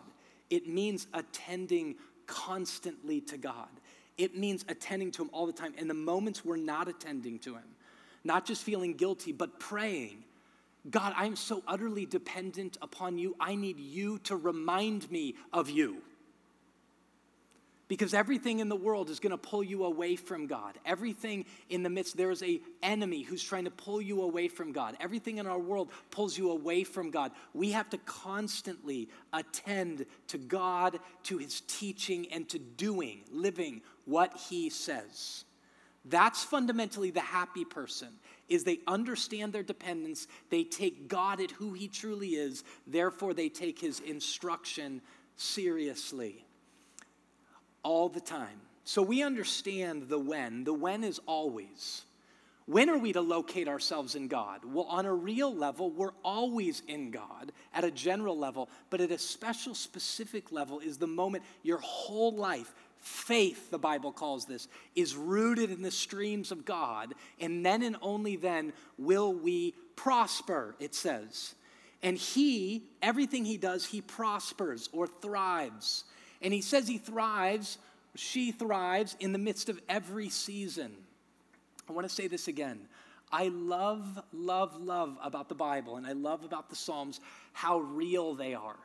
It 0.50 0.68
means 0.68 1.06
attending 1.14 1.96
constantly 2.26 3.22
to 3.22 3.38
God. 3.38 3.70
It 4.18 4.36
means 4.36 4.66
attending 4.68 5.12
to 5.12 5.22
Him 5.22 5.30
all 5.32 5.46
the 5.46 5.54
time. 5.54 5.74
And 5.78 5.88
the 5.88 5.94
moments 5.94 6.44
we're 6.44 6.58
not 6.58 6.88
attending 6.88 7.38
to 7.40 7.54
Him, 7.54 7.76
not 8.24 8.46
just 8.46 8.64
feeling 8.64 8.96
guilty, 8.96 9.32
but 9.32 9.60
praying. 9.60 10.24
God, 10.90 11.14
I'm 11.16 11.36
so 11.36 11.62
utterly 11.68 12.08
dependent 12.08 12.78
upon 12.82 13.20
you. 13.20 13.36
I 13.40 13.54
need 13.54 13.80
you 13.80 14.18
to 14.20 14.36
remind 14.36 15.12
me 15.12 15.36
of 15.54 15.70
you 15.70 16.02
because 17.88 18.14
everything 18.14 18.60
in 18.60 18.70
the 18.70 18.76
world 18.76 19.10
is 19.10 19.20
going 19.20 19.32
to 19.32 19.38
pull 19.38 19.64
you 19.64 19.86
away 19.86 20.16
from 20.16 20.48
god. 20.48 20.78
Everything 20.86 21.46
in 21.70 21.84
the 21.84 21.90
midst 21.90 22.18
there 22.18 22.32
is 22.32 22.44
a 22.44 22.60
enemy 22.84 23.22
who's 23.22 23.44
trying 23.44 23.66
to 23.66 23.72
pull 23.72 24.02
you 24.02 24.22
away 24.22 24.48
from 24.48 24.72
god. 24.72 24.98
Everything 25.00 25.38
in 25.38 25.48
our 25.48 25.60
world 25.60 25.90
pulls 26.12 26.38
you 26.38 26.52
away 26.52 26.84
from 26.84 27.12
god. 27.12 27.32
We 27.54 27.72
have 27.72 27.90
to 27.92 27.98
constantly 28.00 29.10
attend 29.34 30.06
to 30.28 30.38
god 30.38 31.00
to 31.24 31.38
his 31.38 31.62
teaching 31.62 32.28
and 32.32 32.48
to 32.50 32.60
doing 32.60 33.22
living 33.32 33.82
what 34.06 34.36
he 34.50 34.70
says. 34.70 35.46
That's 36.06 36.44
fundamentally 36.44 37.12
the 37.12 37.20
happy 37.20 37.66
person 37.66 38.10
is 38.48 38.64
they 38.64 38.80
understand 38.88 39.52
their 39.52 39.64
dependence 39.64 40.28
they 40.50 40.64
take 40.64 41.10
god 41.10 41.42
at 41.42 41.52
who 41.52 41.74
he 41.74 41.90
truly 41.90 42.30
is 42.30 42.64
therefore 42.86 43.34
they 43.34 43.50
take 43.50 43.78
his 43.80 44.00
instruction 44.00 45.02
seriously 45.36 46.46
all 47.88 48.10
the 48.10 48.20
time. 48.20 48.60
So 48.84 49.02
we 49.02 49.24
understand 49.24 50.10
the 50.10 50.20
when. 50.20 50.66
The 50.66 50.74
when 50.74 51.06
is 51.06 51.22
always. 51.26 52.04
When 52.66 52.90
are 52.90 52.98
we 52.98 53.14
to 53.14 53.22
locate 53.22 53.70
ourselves 53.70 54.16
in 54.16 54.28
God? 54.28 54.66
Well, 54.66 54.88
on 54.90 55.06
a 55.06 55.14
real 55.14 55.56
level, 55.56 55.90
we're 55.90 56.12
always 56.22 56.84
in 56.90 57.12
God 57.12 57.54
at 57.74 57.86
a 57.86 57.92
general 57.92 58.38
level, 58.38 58.68
but 58.90 59.00
at 59.00 59.12
a 59.12 59.18
special, 59.18 59.74
specific 59.74 60.52
level 60.52 60.80
is 60.80 60.98
the 60.98 61.08
moment 61.08 61.46
your 61.64 61.78
whole 61.78 62.36
life, 62.36 62.74
faith, 62.98 63.72
the 63.72 63.80
Bible 63.80 64.12
calls 64.12 64.44
this, 64.44 64.68
is 64.94 65.16
rooted 65.16 65.72
in 65.72 65.82
the 65.82 65.90
streams 65.90 66.52
of 66.52 66.66
God, 66.66 67.14
and 67.40 67.66
then 67.66 67.84
and 67.84 67.96
only 68.02 68.36
then 68.36 68.74
will 68.98 69.32
we 69.32 69.74
prosper, 69.96 70.76
it 70.82 70.94
says. 70.94 71.56
And 72.04 72.18
He, 72.18 72.84
everything 73.02 73.46
He 73.46 73.56
does, 73.56 73.86
He 73.86 74.02
prospers 74.02 74.90
or 74.92 75.08
thrives. 75.08 76.04
And 76.42 76.54
he 76.54 76.62
says 76.62 76.88
he 76.88 76.98
thrives, 76.98 77.78
she 78.16 78.52
thrives 78.52 79.16
in 79.20 79.32
the 79.32 79.40
midst 79.40 79.70
of 79.70 79.80
every 79.90 80.30
season. 80.30 80.92
I 81.90 81.94
want 81.94 82.08
to 82.08 82.14
say 82.14 82.28
this 82.28 82.48
again. 82.48 82.80
I 83.32 83.50
love, 83.50 84.20
love, 84.32 84.82
love 84.82 85.18
about 85.22 85.50
the 85.50 85.56
Bible 85.56 85.98
and 85.98 86.08
I 86.08 86.14
love 86.14 86.44
about 86.44 86.70
the 86.70 86.76
Psalms 86.76 87.20
how 87.54 87.80
real 87.80 88.36
they 88.36 88.54
are. 88.54 88.78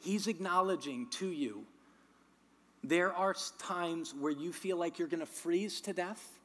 He's 0.00 0.26
acknowledging 0.26 1.08
to 1.12 1.28
you 1.28 1.64
there 2.82 3.14
are 3.14 3.34
times 3.58 4.14
where 4.14 4.32
you 4.32 4.52
feel 4.52 4.76
like 4.76 4.98
you're 4.98 5.08
going 5.08 5.20
to 5.20 5.26
freeze 5.26 5.80
to 5.82 5.94
death 5.94 6.38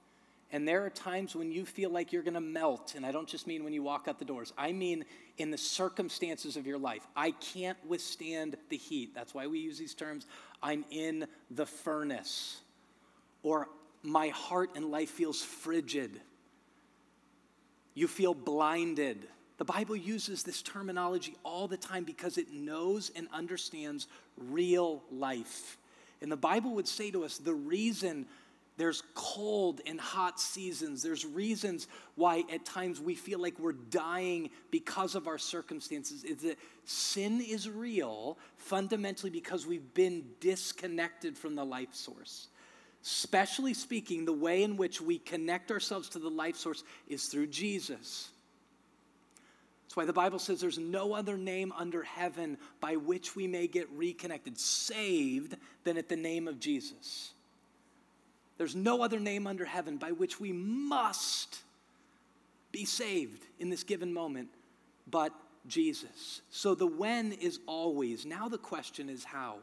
and 0.51 0.67
there 0.67 0.85
are 0.85 0.89
times 0.89 1.35
when 1.35 1.51
you 1.51 1.65
feel 1.65 1.91
like 1.91 2.11
you're 2.11 2.23
going 2.23 2.33
to 2.33 2.41
melt. 2.41 2.93
And 2.95 3.05
I 3.05 3.11
don't 3.11 3.27
just 3.27 3.45
mean 3.45 3.63
when 3.63 3.73
you 3.73 3.83
walk 3.83 4.07
out 4.07 4.17
the 4.17 4.25
doors, 4.25 4.51
I 4.57 4.71
mean 4.71 5.05
in 5.39 5.49
the 5.49 5.57
circumstances 5.57 6.57
of 6.57 6.67
your 6.67 6.77
life. 6.77 7.07
I 7.15 7.31
can't 7.31 7.77
withstand 7.87 8.57
the 8.67 8.77
heat. 8.77 9.15
That's 9.15 9.33
why 9.33 9.47
we 9.47 9.59
use 9.59 9.79
these 9.79 9.95
terms. 9.95 10.27
I'm 10.61 10.85
in 10.91 11.25
the 11.49 11.65
furnace. 11.65 12.59
Or 13.41 13.69
my 14.03 14.27
heart 14.27 14.71
and 14.75 14.91
life 14.91 15.09
feels 15.09 15.41
frigid. 15.41 16.19
You 17.95 18.07
feel 18.07 18.33
blinded. 18.33 19.27
The 19.57 19.65
Bible 19.65 19.95
uses 19.95 20.43
this 20.43 20.61
terminology 20.61 21.35
all 21.43 21.67
the 21.67 21.77
time 21.77 22.03
because 22.03 22.37
it 22.37 22.51
knows 22.51 23.09
and 23.15 23.27
understands 23.33 24.07
real 24.37 25.01
life. 25.11 25.77
And 26.21 26.31
the 26.31 26.37
Bible 26.37 26.71
would 26.75 26.87
say 26.87 27.11
to 27.11 27.23
us 27.23 27.37
the 27.37 27.53
reason 27.53 28.25
there's 28.79 29.03
cold 29.13 29.81
and 29.85 29.99
hot 29.99 30.39
seasons. 30.39 31.03
There's 31.03 31.25
reasons 31.25 31.89
why 32.15 32.45
at 32.49 32.63
times 32.63 33.01
we 33.01 33.13
feel 33.13 33.37
like 33.37 33.59
we're 33.59 33.73
dying 33.73 34.49
because 34.71 35.15
of 35.15 35.27
our 35.27 35.37
circumstances. 35.37 36.23
Is 36.23 36.37
that 36.43 36.57
sin 36.85 37.41
is 37.41 37.69
real 37.69 38.37
fundamentally 38.55 39.31
because 39.31 39.67
we've 39.67 39.93
been 39.93 40.23
disconnected 40.39 41.37
from 41.37 41.55
the 41.55 41.65
life 41.65 41.93
source. 41.93 42.47
Especially 43.03 43.73
speaking, 43.73 44.23
the 44.23 44.31
way 44.31 44.63
in 44.63 44.77
which 44.77 45.01
we 45.01 45.19
connect 45.19 45.71
ourselves 45.71 46.07
to 46.09 46.19
the 46.19 46.29
life 46.29 46.55
source 46.55 46.85
is 47.09 47.25
through 47.25 47.47
Jesus. 47.47 48.29
That's 49.83 49.97
why 49.97 50.05
the 50.05 50.13
Bible 50.13 50.39
says 50.39 50.61
there's 50.61 50.79
no 50.79 51.11
other 51.11 51.37
name 51.37 51.73
under 51.77 52.03
heaven 52.03 52.57
by 52.79 52.95
which 52.95 53.35
we 53.35 53.45
may 53.45 53.67
get 53.67 53.89
reconnected, 53.91 54.57
saved, 54.57 55.57
than 55.83 55.97
at 55.97 56.07
the 56.07 56.15
name 56.15 56.47
of 56.47 56.61
Jesus. 56.61 57.31
There's 58.59 58.75
no 58.75 59.01
other 59.01 59.19
name 59.19 59.47
under 59.47 59.65
heaven 59.65 59.97
by 59.97 60.11
which 60.11 60.39
we 60.39 60.51
must 60.51 61.59
be 62.71 62.85
saved 62.85 63.43
in 63.57 63.71
this 63.71 63.83
given 63.83 64.13
moment 64.13 64.49
but 65.09 65.33
Jesus. 65.67 66.41
So 66.49 66.75
the 66.75 66.87
when 66.87 67.31
is 67.31 67.59
always. 67.65 68.25
Now 68.25 68.47
the 68.47 68.57
question 68.57 69.09
is 69.09 69.23
how. 69.23 69.55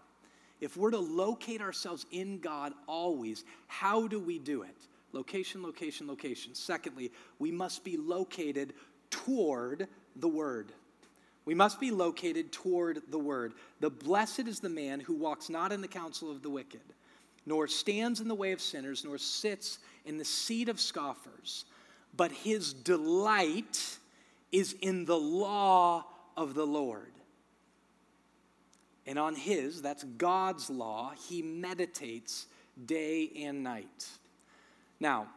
If 0.60 0.76
we're 0.76 0.90
to 0.90 0.98
locate 0.98 1.60
ourselves 1.60 2.06
in 2.10 2.38
God 2.38 2.72
always, 2.86 3.44
how 3.66 4.08
do 4.08 4.18
we 4.18 4.38
do 4.38 4.62
it? 4.62 4.76
Location, 5.12 5.62
location, 5.62 6.06
location. 6.06 6.54
Secondly, 6.54 7.12
we 7.38 7.52
must 7.52 7.84
be 7.84 7.96
located 7.96 8.72
toward 9.10 9.88
the 10.16 10.28
Word. 10.28 10.72
We 11.44 11.54
must 11.54 11.78
be 11.78 11.90
located 11.90 12.52
toward 12.52 13.02
the 13.10 13.18
Word. 13.18 13.52
The 13.80 13.90
blessed 13.90 14.48
is 14.48 14.60
the 14.60 14.68
man 14.68 15.00
who 15.00 15.14
walks 15.14 15.50
not 15.50 15.72
in 15.72 15.82
the 15.82 15.88
counsel 15.88 16.30
of 16.30 16.42
the 16.42 16.50
wicked, 16.50 16.80
nor 17.46 17.66
stands 17.68 18.20
in 18.20 18.28
the 18.28 18.34
way 18.34 18.52
of 18.52 18.60
sinners, 18.60 19.04
nor 19.04 19.16
sits 19.16 19.78
in 20.04 20.18
the 20.18 20.24
seat 20.24 20.68
of 20.68 20.80
scoffers, 20.80 21.64
but 22.16 22.32
his 22.32 22.72
delight 22.72 23.98
is 24.52 24.74
in 24.82 25.04
the 25.04 25.18
law 25.18 26.04
of 26.36 26.54
the 26.54 26.66
Lord. 26.66 27.12
And 29.06 29.18
on 29.18 29.36
his, 29.36 29.80
that's 29.80 30.02
God's 30.02 30.68
law, 30.68 31.12
he 31.28 31.40
meditates 31.40 32.46
day 32.86 33.30
and 33.36 33.62
night. 33.62 34.08
Now, 34.98 35.28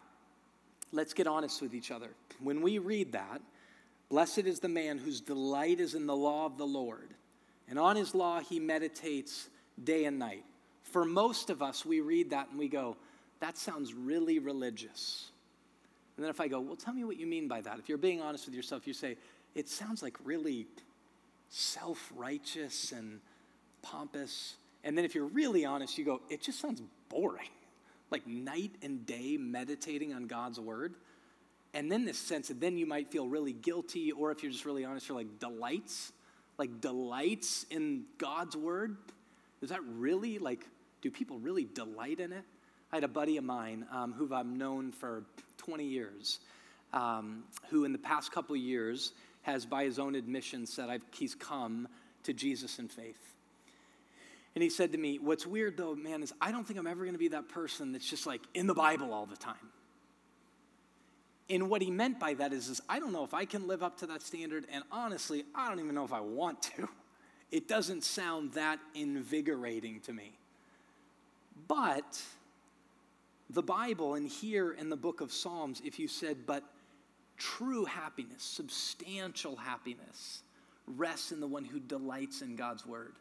let's 0.92 1.14
get 1.14 1.28
honest 1.28 1.62
with 1.62 1.76
each 1.76 1.92
other. 1.92 2.10
When 2.40 2.62
we 2.62 2.80
read 2.80 3.12
that, 3.12 3.42
Blessed 4.10 4.40
is 4.40 4.60
the 4.60 4.68
man 4.68 4.98
whose 4.98 5.22
delight 5.22 5.80
is 5.80 5.94
in 5.94 6.08
the 6.08 6.16
law 6.16 6.48
of 6.48 6.58
the 6.58 6.66
Lord, 6.66 7.14
and 7.70 7.78
on 7.78 7.96
his 7.96 8.16
law 8.16 8.40
he 8.40 8.60
meditates 8.60 9.50
day 9.84 10.06
and 10.06 10.18
night. 10.18 10.44
For 10.84 11.06
most 11.06 11.50
of 11.50 11.62
us, 11.62 11.86
we 11.86 12.02
read 12.02 12.32
that 12.32 12.50
and 12.50 12.60
we 12.60 12.68
go, 12.68 12.98
that 13.40 13.58
sounds 13.58 13.94
really 13.94 14.40
religious. 14.40 15.30
And 16.18 16.24
then 16.24 16.30
if 16.30 16.42
I 16.42 16.48
go, 16.48 16.60
well, 16.60 16.76
tell 16.76 16.94
me 16.94 17.04
what 17.04 17.18
you 17.18 17.28
mean 17.28 17.48
by 17.48 17.62
that. 17.62 17.80
If 17.80 17.88
you're 17.88 17.98
being 17.98 18.22
honest 18.22 18.46
with 18.46 18.56
yourself, 18.56 18.86
you 18.86 18.94
say, 18.94 19.16
it 19.56 19.70
sounds 19.70 20.04
like 20.04 20.18
really 20.24 20.68
self 21.50 22.12
righteous 22.16 22.92
and 22.92 23.20
pompous. 23.82 24.56
And 24.84 24.98
then 24.98 25.06
if 25.06 25.16
you're 25.16 25.26
really 25.26 25.66
honest, 25.66 25.98
you 25.98 26.06
go, 26.06 26.22
it 26.30 26.42
just 26.42 26.60
sounds 26.60 26.82
boring. 27.10 27.48
Like 28.12 28.26
night 28.26 28.72
and 28.82 29.06
day 29.06 29.38
meditating 29.38 30.16
on 30.16 30.26
God's 30.26 30.60
word. 30.60 30.96
And 31.76 31.92
then 31.92 32.06
this 32.06 32.18
sense 32.18 32.48
that 32.48 32.60
then 32.60 32.76
you 32.76 32.88
might 32.88 33.12
feel 33.12 33.28
really 33.28 33.54
guilty, 33.54 34.12
or 34.12 34.32
if 34.32 34.42
you're 34.42 34.52
just 34.52 34.66
really 34.66 34.84
honest, 34.84 35.08
you're 35.08 35.16
like 35.16 35.38
delights, 35.40 36.12
like 36.58 36.82
delights 36.82 37.68
in 37.70 38.06
God's 38.18 38.58
word. 38.58 38.98
Is 39.62 39.70
that 39.70 39.82
really 39.98 40.40
like, 40.40 40.66
do 41.02 41.12
people 41.12 41.40
really 41.40 41.66
delight 41.66 42.20
in 42.20 42.32
it? 42.32 42.44
I 42.92 42.96
had 42.96 43.04
a 43.04 43.10
buddy 43.10 43.38
of 43.38 43.44
mine 43.44 43.86
um, 43.92 44.14
who 44.14 44.34
I've 44.34 44.46
known 44.46 44.92
for 44.92 45.24
20 45.58 45.86
years, 45.86 46.40
um, 46.94 47.44
who 47.70 47.86
in 47.86 47.92
the 47.92 48.00
past 48.00 48.32
couple 48.32 48.56
years 48.56 49.12
has, 49.44 49.66
by 49.66 49.84
his 49.84 50.00
own 50.00 50.16
admission, 50.16 50.66
said 50.66 50.90
I've, 50.90 51.04
he's 51.14 51.36
come 51.36 51.88
to 52.24 52.34
Jesus 52.34 52.80
in 52.80 52.88
faith. 52.88 53.20
And 54.56 54.64
he 54.64 54.70
said 54.70 54.92
to 54.94 54.98
me, 54.98 55.20
What's 55.20 55.46
weird 55.46 55.78
though, 55.78 55.96
man, 55.96 56.24
is 56.24 56.34
I 56.42 56.52
don't 56.52 56.66
think 56.66 56.80
I'm 56.80 56.88
ever 56.88 57.02
going 57.02 57.14
to 57.14 57.20
be 57.20 57.30
that 57.30 57.50
person 57.50 57.92
that's 57.92 58.10
just 58.10 58.26
like 58.26 58.42
in 58.54 58.66
the 58.66 58.74
Bible 58.74 59.14
all 59.14 59.26
the 59.26 59.38
time. 59.38 59.56
And 61.50 61.70
what 61.70 61.82
he 61.82 61.90
meant 61.90 62.20
by 62.20 62.36
that 62.36 62.54
is, 62.54 62.68
is 62.70 62.82
I 62.88 63.00
don't 63.00 63.12
know 63.12 63.24
if 63.24 63.34
I 63.34 63.46
can 63.46 63.68
live 63.68 63.82
up 63.82 64.00
to 64.00 64.08
that 64.08 64.22
standard, 64.22 64.66
and 64.72 64.84
honestly, 64.92 65.46
I 65.56 65.68
don't 65.70 65.80
even 65.80 65.96
know 65.96 66.06
if 66.06 66.14
I 66.14 66.20
want 66.22 66.62
to. 66.64 66.88
It 67.52 67.68
doesn't 67.68 68.04
sound 68.04 68.54
that 68.54 68.80
invigorating 68.94 70.00
to 70.02 70.14
me. 70.14 70.34
But 71.68 72.22
the 73.50 73.64
Bible, 73.64 74.16
and 74.16 74.28
here 74.28 74.72
in 74.74 74.90
the 74.90 74.96
book 74.96 75.22
of 75.22 75.32
Psalms, 75.32 75.82
if 75.84 76.00
you 76.00 76.08
said, 76.08 76.38
but 76.46 76.64
true 77.38 77.86
happiness, 77.86 78.44
substantial 78.44 79.56
happiness, 79.56 80.44
rests 80.86 81.32
in 81.32 81.40
the 81.40 81.48
one 81.48 81.66
who 81.66 81.80
delights 81.80 82.42
in 82.42 82.56
God's 82.56 82.86
word. 82.86 83.14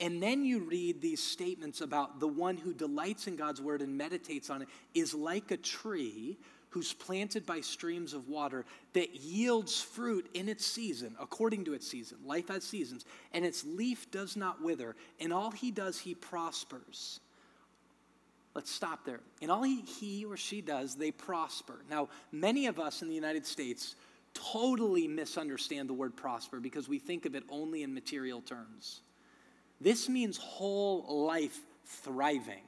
And 0.00 0.22
then 0.22 0.44
you 0.44 0.60
read 0.60 1.00
these 1.00 1.22
statements 1.22 1.80
about 1.80 2.20
the 2.20 2.28
one 2.28 2.56
who 2.56 2.74
delights 2.74 3.26
in 3.26 3.36
God's 3.36 3.62
word 3.62 3.80
and 3.80 3.96
meditates 3.96 4.50
on 4.50 4.62
it 4.62 4.68
is 4.94 5.14
like 5.14 5.50
a 5.50 5.56
tree 5.56 6.36
who's 6.76 6.92
planted 6.92 7.46
by 7.46 7.58
streams 7.58 8.12
of 8.12 8.28
water 8.28 8.66
that 8.92 9.14
yields 9.14 9.80
fruit 9.80 10.28
in 10.34 10.46
its 10.46 10.66
season, 10.66 11.16
according 11.18 11.64
to 11.64 11.72
its 11.72 11.88
season. 11.88 12.18
Life 12.22 12.48
has 12.48 12.64
seasons, 12.64 13.06
and 13.32 13.46
its 13.46 13.64
leaf 13.64 14.10
does 14.10 14.36
not 14.36 14.62
wither. 14.62 14.94
And 15.18 15.32
all 15.32 15.50
he 15.50 15.70
does, 15.70 15.98
he 15.98 16.14
prospers. 16.14 17.20
Let's 18.54 18.70
stop 18.70 19.06
there. 19.06 19.20
In 19.40 19.48
all 19.48 19.62
he, 19.62 19.80
he 19.80 20.26
or 20.26 20.36
she 20.36 20.60
does, 20.60 20.96
they 20.96 21.10
prosper. 21.10 21.76
Now, 21.88 22.10
many 22.30 22.66
of 22.66 22.78
us 22.78 23.00
in 23.00 23.08
the 23.08 23.14
United 23.14 23.46
States 23.46 23.94
totally 24.34 25.08
misunderstand 25.08 25.88
the 25.88 25.94
word 25.94 26.14
prosper 26.14 26.60
because 26.60 26.90
we 26.90 26.98
think 26.98 27.24
of 27.24 27.34
it 27.34 27.44
only 27.48 27.84
in 27.84 27.94
material 27.94 28.42
terms. 28.42 29.00
This 29.80 30.10
means 30.10 30.36
whole 30.36 31.24
life 31.24 31.58
thriving. 31.86 32.64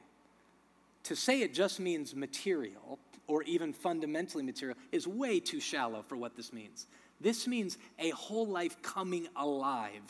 To 1.03 1.15
say 1.15 1.43
it 1.43 1.53
just 1.53 1.79
means 1.79 2.15
material 2.15 2.97
or 3.29 3.43
even 3.43 3.71
fundamentally 3.71 4.43
material 4.43 4.75
is 4.91 5.07
way 5.07 5.39
too 5.39 5.59
shallow 5.59 6.01
for 6.01 6.17
what 6.17 6.35
this 6.35 6.51
means. 6.51 6.87
This 7.21 7.47
means 7.47 7.77
a 7.99 8.09
whole 8.09 8.47
life 8.47 8.81
coming 8.81 9.27
alive. 9.35 10.01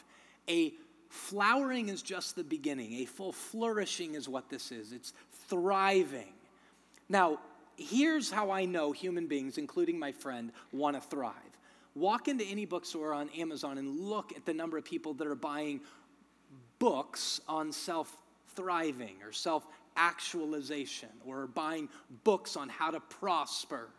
A 0.48 0.74
flowering 1.10 1.90
is 1.90 2.02
just 2.02 2.36
the 2.36 2.44
beginning, 2.44 2.94
a 3.02 3.06
full 3.06 3.34
flourishing 3.34 4.16
is 4.16 4.30
what 4.30 4.50
this 4.50 4.72
is. 4.72 4.94
It's 4.94 5.14
thriving. 5.50 6.34
Now, 7.10 7.40
here's 7.76 8.32
how 8.32 8.52
I 8.52 8.66
know 8.66 8.92
human 8.94 9.28
beings, 9.28 9.58
including 9.58 10.00
my 10.00 10.14
friend, 10.14 10.52
want 10.72 10.96
to 10.96 11.02
thrive. 11.02 11.34
Walk 11.96 12.30
into 12.30 12.46
any 12.46 12.66
bookstore 12.66 13.14
on 13.14 13.30
Amazon 13.38 13.78
and 13.78 14.00
look 14.00 14.32
at 14.36 14.46
the 14.46 14.54
number 14.54 14.78
of 14.78 14.86
people 14.86 15.14
that 15.16 15.28
are 15.28 15.36
buying 15.36 15.82
books 16.78 17.42
on 17.50 17.74
self 17.74 18.16
thriving 18.56 19.16
or 19.24 19.32
self 19.32 19.66
actualization 20.00 21.10
or 21.28 21.46
buying 21.48 21.90
books 22.24 22.56
on 22.56 22.70
how 22.70 22.90
to 22.90 23.02
prosper. 23.02 23.90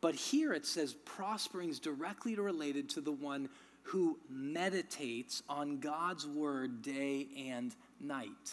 But 0.00 0.14
here 0.14 0.52
it 0.52 0.66
says 0.66 0.94
prospering 1.04 1.70
is 1.70 1.78
directly 1.78 2.34
related 2.34 2.88
to 2.90 3.00
the 3.00 3.12
one 3.12 3.48
who 3.82 4.18
meditates 4.28 5.42
on 5.48 5.78
God's 5.78 6.26
word 6.26 6.82
day 6.82 7.26
and 7.48 7.74
night. 8.00 8.52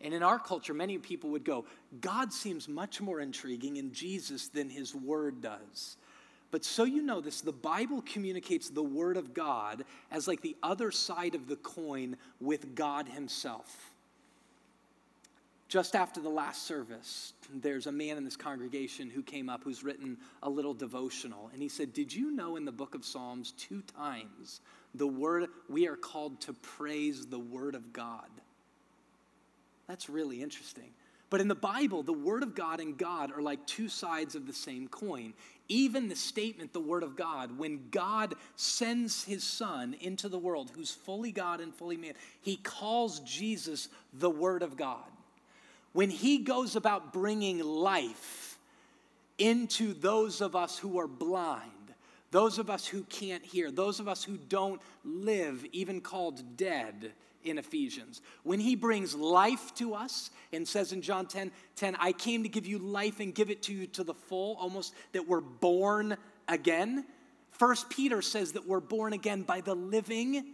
And 0.00 0.12
in 0.12 0.22
our 0.22 0.38
culture, 0.38 0.74
many 0.74 0.98
people 0.98 1.30
would 1.30 1.44
go, 1.44 1.64
God 2.00 2.32
seems 2.32 2.68
much 2.68 3.00
more 3.00 3.20
intriguing 3.20 3.76
in 3.76 3.92
Jesus 3.92 4.48
than 4.48 4.68
his 4.68 4.94
word 4.94 5.40
does. 5.40 5.96
But 6.50 6.64
so 6.64 6.84
you 6.84 7.02
know 7.02 7.20
this, 7.20 7.40
the 7.40 7.52
Bible 7.52 8.02
communicates 8.02 8.68
the 8.68 8.82
word 8.82 9.16
of 9.16 9.32
God 9.32 9.84
as 10.10 10.28
like 10.28 10.42
the 10.42 10.56
other 10.62 10.90
side 10.90 11.34
of 11.34 11.48
the 11.48 11.56
coin 11.56 12.16
with 12.40 12.74
God 12.74 13.08
himself. 13.08 13.91
Just 15.72 15.96
after 15.96 16.20
the 16.20 16.28
last 16.28 16.66
service, 16.66 17.32
there's 17.50 17.86
a 17.86 17.92
man 17.92 18.18
in 18.18 18.24
this 18.24 18.36
congregation 18.36 19.08
who 19.08 19.22
came 19.22 19.48
up 19.48 19.64
who's 19.64 19.82
written 19.82 20.18
a 20.42 20.50
little 20.50 20.74
devotional. 20.74 21.48
And 21.54 21.62
he 21.62 21.70
said, 21.70 21.94
Did 21.94 22.12
you 22.12 22.30
know 22.30 22.56
in 22.56 22.66
the 22.66 22.70
book 22.70 22.94
of 22.94 23.06
Psalms, 23.06 23.52
two 23.52 23.80
times, 23.96 24.60
the 24.94 25.06
word, 25.06 25.48
we 25.70 25.88
are 25.88 25.96
called 25.96 26.42
to 26.42 26.52
praise 26.52 27.24
the 27.24 27.38
word 27.38 27.74
of 27.74 27.90
God? 27.90 28.28
That's 29.88 30.10
really 30.10 30.42
interesting. 30.42 30.90
But 31.30 31.40
in 31.40 31.48
the 31.48 31.54
Bible, 31.54 32.02
the 32.02 32.12
Word 32.12 32.42
of 32.42 32.54
God 32.54 32.78
and 32.78 32.98
God 32.98 33.32
are 33.32 33.40
like 33.40 33.66
two 33.66 33.88
sides 33.88 34.34
of 34.34 34.46
the 34.46 34.52
same 34.52 34.88
coin. 34.88 35.32
Even 35.68 36.10
the 36.10 36.14
statement, 36.14 36.74
the 36.74 36.80
Word 36.80 37.02
of 37.02 37.16
God, 37.16 37.56
when 37.56 37.88
God 37.90 38.34
sends 38.56 39.24
His 39.24 39.42
Son 39.42 39.96
into 40.02 40.28
the 40.28 40.38
world, 40.38 40.70
who's 40.74 40.90
fully 40.90 41.32
God 41.32 41.62
and 41.62 41.74
fully 41.74 41.96
man, 41.96 42.12
He 42.42 42.56
calls 42.56 43.20
Jesus 43.20 43.88
the 44.12 44.28
Word 44.28 44.62
of 44.62 44.76
God 44.76 45.06
when 45.92 46.10
he 46.10 46.38
goes 46.38 46.76
about 46.76 47.12
bringing 47.12 47.58
life 47.58 48.58
into 49.38 49.92
those 49.94 50.40
of 50.40 50.56
us 50.56 50.78
who 50.78 50.98
are 50.98 51.06
blind, 51.06 51.70
those 52.30 52.58
of 52.58 52.70
us 52.70 52.86
who 52.86 53.02
can't 53.04 53.44
hear, 53.44 53.70
those 53.70 54.00
of 54.00 54.08
us 54.08 54.24
who 54.24 54.36
don't 54.36 54.80
live, 55.04 55.64
even 55.72 56.00
called 56.00 56.56
dead 56.56 57.12
in 57.44 57.58
Ephesians. 57.58 58.22
When 58.42 58.60
he 58.60 58.76
brings 58.76 59.14
life 59.14 59.74
to 59.74 59.94
us 59.94 60.30
and 60.52 60.66
says 60.66 60.92
in 60.92 61.02
John 61.02 61.26
10 61.26 61.50
10, 61.76 61.96
I 61.98 62.12
came 62.12 62.42
to 62.42 62.48
give 62.48 62.66
you 62.66 62.78
life 62.78 63.20
and 63.20 63.34
give 63.34 63.50
it 63.50 63.62
to 63.64 63.72
you 63.72 63.86
to 63.88 64.04
the 64.04 64.14
full, 64.14 64.56
almost 64.58 64.94
that 65.12 65.26
we're 65.26 65.40
born 65.40 66.16
again. 66.48 67.04
First 67.50 67.90
Peter 67.90 68.22
says 68.22 68.52
that 68.52 68.66
we're 68.66 68.80
born 68.80 69.12
again 69.12 69.42
by 69.42 69.60
the 69.60 69.74
living 69.74 70.44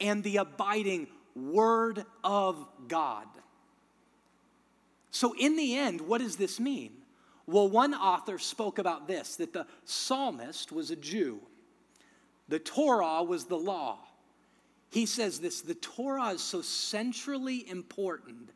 and 0.00 0.24
the 0.24 0.38
abiding 0.38 1.06
Word 1.36 2.04
of 2.24 2.66
God. 2.88 3.26
So, 5.10 5.34
in 5.38 5.56
the 5.56 5.76
end, 5.76 6.02
what 6.02 6.20
does 6.20 6.36
this 6.36 6.60
mean? 6.60 6.92
Well, 7.46 7.68
one 7.68 7.94
author 7.94 8.38
spoke 8.38 8.78
about 8.78 9.08
this 9.08 9.36
that 9.36 9.52
the 9.52 9.66
psalmist 9.84 10.70
was 10.70 10.90
a 10.90 10.96
Jew. 10.96 11.40
The 12.48 12.58
Torah 12.58 13.22
was 13.22 13.44
the 13.44 13.56
law. 13.56 13.98
He 14.90 15.06
says 15.06 15.38
this 15.38 15.60
the 15.60 15.74
Torah 15.74 16.30
is 16.30 16.42
so 16.42 16.62
centrally 16.62 17.68
important 17.68 18.50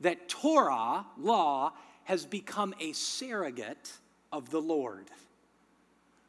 that 0.00 0.28
Torah, 0.28 1.06
law, 1.18 1.72
has 2.04 2.24
become 2.24 2.74
a 2.80 2.92
surrogate 2.92 3.92
of 4.32 4.50
the 4.50 4.60
Lord. 4.60 5.06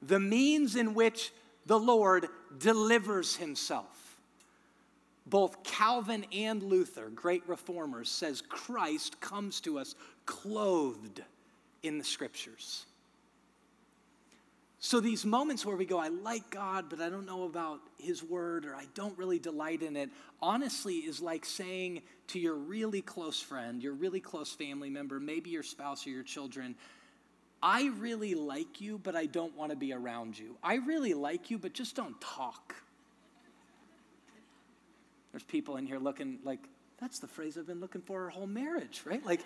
The 0.01 0.19
means 0.19 0.75
in 0.75 0.93
which 0.93 1.31
the 1.65 1.79
Lord 1.79 2.27
delivers 2.57 3.35
himself. 3.35 3.96
Both 5.29 5.63
Calvin 5.63 6.25
and 6.31 6.63
Luther, 6.63 7.09
great 7.09 7.47
reformers, 7.47 8.09
says 8.09 8.41
Christ 8.41 9.19
comes 9.19 9.59
to 9.61 9.77
us 9.79 9.95
clothed 10.25 11.21
in 11.83 11.97
the 11.97 12.03
scriptures. 12.03 12.85
So, 14.79 14.99
these 14.99 15.25
moments 15.25 15.65
where 15.65 15.75
we 15.75 15.85
go, 15.85 15.97
I 15.97 16.09
like 16.09 16.49
God, 16.51 16.85
but 16.89 17.01
I 17.01 17.09
don't 17.09 17.25
know 17.25 17.43
about 17.43 17.79
His 17.97 18.23
Word, 18.23 18.65
or 18.65 18.75
I 18.75 18.85
don't 18.93 19.17
really 19.17 19.39
delight 19.39 19.81
in 19.81 19.97
it, 19.97 20.09
honestly 20.41 20.97
is 20.97 21.19
like 21.19 21.45
saying 21.45 22.03
to 22.27 22.39
your 22.39 22.55
really 22.55 23.01
close 23.01 23.41
friend, 23.41 23.81
your 23.81 23.93
really 23.93 24.19
close 24.19 24.53
family 24.53 24.89
member, 24.89 25.19
maybe 25.19 25.49
your 25.49 25.63
spouse 25.63 26.05
or 26.05 26.11
your 26.11 26.23
children, 26.23 26.75
I 27.61 27.89
really 27.97 28.35
like 28.35 28.79
you, 28.79 28.99
but 28.99 29.15
I 29.15 29.25
don't 29.25 29.55
want 29.57 29.71
to 29.71 29.75
be 29.75 29.93
around 29.93 30.37
you. 30.37 30.57
I 30.63 30.75
really 30.75 31.15
like 31.15 31.49
you, 31.49 31.57
but 31.57 31.73
just 31.73 31.95
don't 31.95 32.19
talk. 32.21 32.75
There's 35.31 35.43
people 35.43 35.77
in 35.77 35.85
here 35.85 35.99
looking 35.99 36.39
like, 36.43 36.59
that's 36.99 37.19
the 37.19 37.27
phrase 37.27 37.57
I've 37.57 37.67
been 37.67 37.79
looking 37.79 38.01
for 38.01 38.23
our 38.23 38.29
whole 38.29 38.47
marriage, 38.47 39.01
right? 39.05 39.23
Like, 39.25 39.41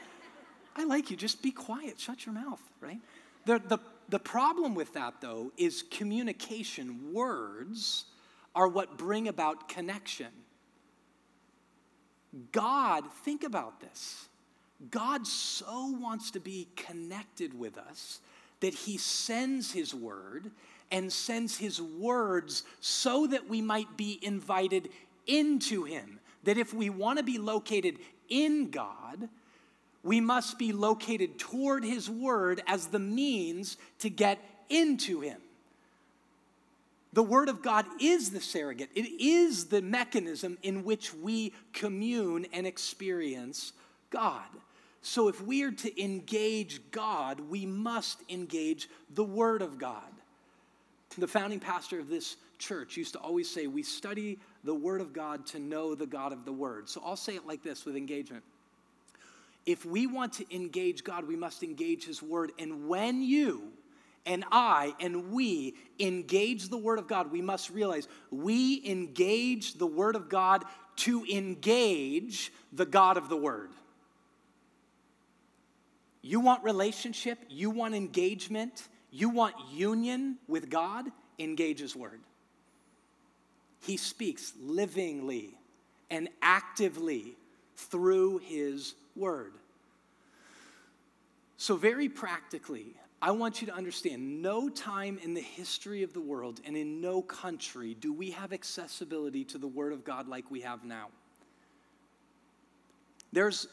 I 0.75 0.85
like 0.85 1.11
you, 1.11 1.17
just 1.17 1.41
be 1.41 1.51
quiet, 1.51 1.99
shut 1.99 2.25
your 2.25 2.33
mouth, 2.33 2.61
right? 2.79 2.99
The, 3.45 3.59
the, 3.67 3.79
the 4.09 4.19
problem 4.19 4.75
with 4.75 4.93
that, 4.93 5.15
though, 5.21 5.51
is 5.57 5.83
communication. 5.91 7.13
Words 7.13 8.05
are 8.55 8.67
what 8.67 8.97
bring 8.97 9.27
about 9.27 9.67
connection. 9.67 10.27
God, 12.51 13.03
think 13.23 13.43
about 13.43 13.81
this. 13.81 14.27
God 14.89 15.27
so 15.27 15.95
wants 15.99 16.31
to 16.31 16.39
be 16.39 16.67
connected 16.75 17.57
with 17.57 17.77
us 17.77 18.19
that 18.61 18.73
he 18.73 18.97
sends 18.97 19.71
his 19.71 19.93
word 19.93 20.51
and 20.91 21.11
sends 21.11 21.57
his 21.57 21.81
words 21.81 22.63
so 22.79 23.27
that 23.27 23.47
we 23.47 23.61
might 23.61 23.97
be 23.97 24.19
invited 24.21 24.89
into 25.27 25.83
him. 25.83 26.19
That 26.43 26.57
if 26.57 26.73
we 26.73 26.89
want 26.89 27.19
to 27.19 27.23
be 27.23 27.37
located 27.37 27.99
in 28.29 28.71
God, 28.71 29.29
we 30.03 30.19
must 30.19 30.57
be 30.57 30.73
located 30.73 31.37
toward 31.37 31.83
His 31.83 32.09
Word 32.09 32.61
as 32.67 32.87
the 32.87 32.99
means 32.99 33.77
to 33.99 34.09
get 34.09 34.39
into 34.69 35.21
Him. 35.21 35.39
The 37.13 37.23
Word 37.23 37.49
of 37.49 37.61
God 37.61 37.85
is 37.99 38.31
the 38.31 38.41
surrogate, 38.41 38.89
it 38.95 39.07
is 39.21 39.65
the 39.65 39.81
mechanism 39.81 40.57
in 40.63 40.83
which 40.83 41.13
we 41.13 41.53
commune 41.73 42.47
and 42.53 42.65
experience 42.65 43.73
God. 44.09 44.47
So, 45.03 45.27
if 45.27 45.41
we 45.41 45.63
are 45.63 45.71
to 45.71 46.03
engage 46.03 46.79
God, 46.91 47.39
we 47.39 47.65
must 47.65 48.19
engage 48.29 48.87
the 49.13 49.23
Word 49.23 49.61
of 49.61 49.77
God. 49.77 50.01
The 51.17 51.27
founding 51.27 51.59
pastor 51.59 51.99
of 51.99 52.07
this 52.07 52.37
church 52.61 52.95
used 52.95 53.13
to 53.13 53.19
always 53.19 53.49
say, 53.49 53.67
We 53.67 53.83
study 53.83 54.39
the 54.63 54.73
Word 54.73 55.01
of 55.01 55.11
God 55.11 55.45
to 55.47 55.59
know 55.59 55.95
the 55.95 56.05
God 56.05 56.31
of 56.31 56.45
the 56.45 56.53
Word. 56.53 56.87
So, 56.87 57.01
I'll 57.03 57.17
say 57.17 57.35
it 57.35 57.45
like 57.45 57.61
this 57.61 57.85
with 57.85 57.97
engagement 57.97 58.43
if 59.65 59.85
we 59.85 60.07
want 60.07 60.33
to 60.33 60.55
engage 60.55 61.03
God, 61.03 61.27
we 61.27 61.35
must 61.35 61.63
engage 61.63 62.05
His 62.05 62.21
Word. 62.21 62.51
And 62.57 62.87
when 62.87 63.21
you 63.21 63.71
and 64.25 64.43
I 64.51 64.93
and 64.99 65.31
we 65.31 65.75
engage 65.99 66.69
the 66.69 66.77
Word 66.77 66.99
of 66.99 67.07
God, 67.07 67.31
we 67.31 67.41
must 67.41 67.69
realize 67.69 68.07
we 68.31 68.81
engage 68.85 69.75
the 69.75 69.87
Word 69.87 70.15
of 70.15 70.29
God 70.29 70.63
to 70.97 71.25
engage 71.25 72.51
the 72.73 72.85
God 72.85 73.17
of 73.17 73.29
the 73.29 73.37
Word. 73.37 73.71
You 76.23 76.39
want 76.39 76.63
relationship, 76.63 77.39
you 77.49 77.69
want 77.69 77.95
engagement, 77.95 78.87
you 79.11 79.29
want 79.29 79.55
union 79.71 80.37
with 80.47 80.69
God, 80.69 81.05
engage 81.39 81.79
His 81.79 81.95
Word. 81.95 82.21
He 83.81 83.97
speaks 83.97 84.53
livingly 84.61 85.57
and 86.09 86.29
actively 86.41 87.35
through 87.75 88.39
His 88.39 88.95
word. 89.15 89.53
So, 91.57 91.75
very 91.75 92.09
practically, 92.09 92.95
I 93.21 93.31
want 93.31 93.61
you 93.61 93.67
to 93.67 93.73
understand 93.73 94.41
no 94.41 94.67
time 94.67 95.19
in 95.21 95.35
the 95.35 95.41
history 95.41 96.01
of 96.01 96.11
the 96.11 96.21
world 96.21 96.59
and 96.65 96.75
in 96.75 97.01
no 97.01 97.21
country 97.21 97.93
do 97.93 98.11
we 98.11 98.31
have 98.31 98.51
accessibility 98.51 99.43
to 99.45 99.59
the 99.59 99.67
Word 99.67 99.93
of 99.93 100.03
God 100.03 100.27
like 100.27 100.49
we 100.49 100.61
have 100.61 100.83
now. 100.83 101.09
There's 103.31 103.67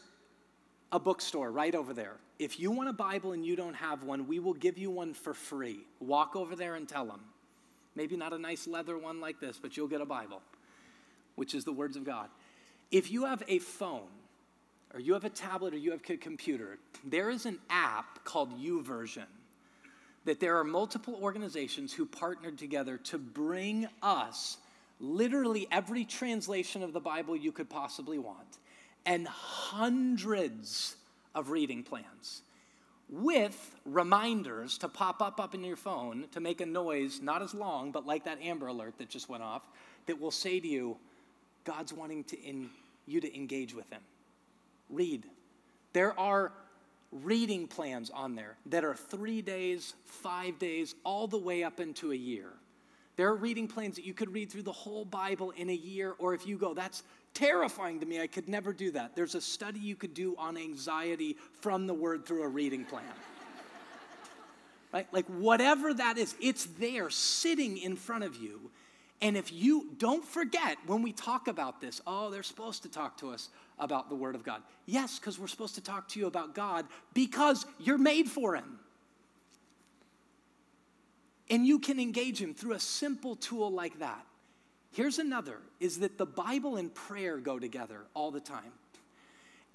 a 0.92 1.01
bookstore 1.01 1.51
right 1.51 1.75
over 1.75 1.94
there. 1.94 2.16
If 2.38 2.61
you 2.61 2.71
want 2.71 2.90
a 2.90 2.92
Bible 2.92 3.33
and 3.33 3.44
you 3.44 3.57
don't 3.57 3.75
have 3.75 4.03
one, 4.03 4.27
we 4.27 4.38
will 4.38 4.55
give 4.55 4.77
you 4.77 4.90
one 4.90 5.14
for 5.14 5.33
free. 5.33 5.81
Walk 5.99 6.37
over 6.37 6.55
there 6.55 6.75
and 6.75 6.87
tell 6.87 7.07
them. 7.07 7.21
Maybe 7.99 8.17
not 8.17 8.33
a 8.33 8.39
nice 8.39 8.69
leather 8.69 8.97
one 8.97 9.21
like 9.21 9.41
this, 9.41 9.59
but 9.61 9.77
you'll 9.77 9.89
get 9.89 10.01
a 10.01 10.07
Bible, 10.07 10.41
which 11.35 11.53
is 11.53 11.65
the 11.65 11.73
words 11.73 11.97
of 11.97 12.05
God. 12.05 12.29
If 12.93 13.11
you 13.11 13.25
have 13.25 13.43
a 13.49 13.59
phone, 13.59 14.07
or 14.95 15.01
you 15.01 15.15
have 15.15 15.25
a 15.25 15.31
tablet 15.31 15.75
or 15.75 15.79
you 15.79 15.91
have 15.91 16.01
a 16.09 16.17
computer, 16.17 16.79
there 17.05 17.29
is 17.29 17.45
an 17.45 17.59
app 17.69 18.25
called 18.25 18.57
YouVersion 18.57 19.27
that 20.27 20.39
there 20.39 20.57
are 20.59 20.63
multiple 20.63 21.19
organizations 21.21 21.93
who 21.93 22.07
partnered 22.07 22.57
together 22.57 22.99
to 22.99 23.19
bring 23.19 23.89
us 24.01 24.59
literally 25.01 25.67
every 25.73 26.05
translation 26.05 26.85
of 26.85 26.93
the 26.93 27.01
Bible 27.01 27.35
you 27.35 27.51
could 27.51 27.69
possibly 27.69 28.21
want 28.21 28.59
and 29.07 29.27
hundreds 29.27 30.95
of 31.35 31.51
reading 31.51 31.83
plans 31.83 32.43
with 33.11 33.75
reminders 33.87 34.79
to 34.79 34.88
pop 34.88 35.23
up 35.23 35.40
up 35.40 35.55
in 35.55 35.64
your 35.64 35.77
phone 35.77 36.27
to 36.33 36.40
make 36.40 36.61
a 36.61 36.66
noise 36.66 37.21
not 37.23 37.40
as 37.40 37.55
long 37.55 37.90
but 37.90 38.07
like 38.07 38.25
that 38.25 38.38
amber 38.42 38.66
alert 38.66 38.94
that 38.99 39.09
just 39.09 39.29
went 39.29 39.42
off 39.42 39.62
that 40.07 40.21
will 40.21 40.31
say 40.31 40.61
to 40.61 40.68
you 40.68 40.97
god's 41.64 41.92
wanting 41.92 42.23
to 42.25 42.38
in, 42.40 42.68
you 43.07 43.21
to 43.21 43.35
engage 43.35 43.75
with 43.75 43.88
him 43.90 44.01
read. 44.90 45.25
There 45.92 46.18
are 46.18 46.53
reading 47.11 47.66
plans 47.66 48.11
on 48.11 48.35
there 48.35 48.57
that 48.66 48.85
are 48.85 48.94
three 48.94 49.42
days, 49.42 49.94
five 50.05 50.59
days, 50.59 50.94
all 51.05 51.27
the 51.27 51.38
way 51.38 51.64
up 51.64 51.81
into 51.81 52.12
a 52.12 52.16
year. 52.16 52.51
There 53.19 53.27
are 53.27 53.35
reading 53.35 53.67
plans 53.67 53.97
that 53.97 54.05
you 54.05 54.15
could 54.15 54.33
read 54.33 54.49
through 54.49 54.63
the 54.63 54.71
whole 54.71 55.05
Bible 55.05 55.51
in 55.57 55.71
a 55.71 55.75
year, 55.75 56.15
or 56.21 56.35
if 56.35 56.47
you 56.47 56.57
go, 56.57 56.73
that's 56.73 57.03
terrifying 57.35 57.99
to 57.99 58.07
me, 58.07 58.21
I 58.21 58.29
could 58.29 58.49
never 58.49 58.73
do 58.73 58.93
that. 58.93 59.17
There's 59.17 59.35
a 59.35 59.41
study 59.41 59.81
you 59.81 59.97
could 59.97 60.15
do 60.15 60.37
on 60.39 60.57
anxiety 60.57 61.37
from 61.61 61.89
the 61.89 61.95
word 61.95 62.25
through 62.25 62.45
a 62.45 62.49
reading 62.49 62.85
plan. 62.85 63.03
right? 64.93 65.09
Like 65.11 65.27
whatever 65.27 65.93
that 65.95 66.17
is, 66.17 66.37
it's 66.41 66.67
there 66.79 67.11
sitting 67.11 67.79
in 67.79 67.97
front 67.97 68.23
of 68.23 68.37
you. 68.37 68.71
And 69.21 69.37
if 69.37 69.53
you 69.53 69.89
don't 69.99 70.25
forget 70.25 70.79
when 70.87 71.03
we 71.03 71.11
talk 71.11 71.49
about 71.49 71.81
this, 71.81 72.01
oh, 72.07 72.31
they're 72.31 72.45
supposed 72.45 72.85
to 72.85 72.89
talk 72.89 73.17
to 73.19 73.31
us 73.31 73.49
about 73.81 74.11
the 74.11 74.15
Word 74.15 74.37
of 74.37 74.45
God. 74.45 74.63
Yes, 74.87 75.19
because 75.19 75.41
we're 75.41 75.49
supposed 75.49 75.75
to 75.75 75.81
talk 75.81 76.07
to 76.11 76.21
you 76.21 76.29
about 76.29 76.55
God 76.55 76.87
because 77.15 77.67
you're 77.81 77.99
made 77.99 78.29
for 78.29 78.55
Him. 78.55 78.79
And 81.51 81.67
you 81.67 81.79
can 81.79 81.99
engage 81.99 82.41
Him 82.41 82.55
through 82.55 82.75
a 82.75 82.81
simple 82.81 83.37
tool 83.37 83.71
like 83.71 83.99
that. 84.01 84.25
Here's 84.93 85.19
another 85.19 85.59
is 85.81 85.99
that 86.01 86.19
the 86.19 86.27
Bible 86.27 86.77
and 86.77 86.95
prayer 86.95 87.39
go 87.39 87.59
together 87.59 88.01
all 88.15 88.31
the 88.31 88.41
time. 88.41 88.73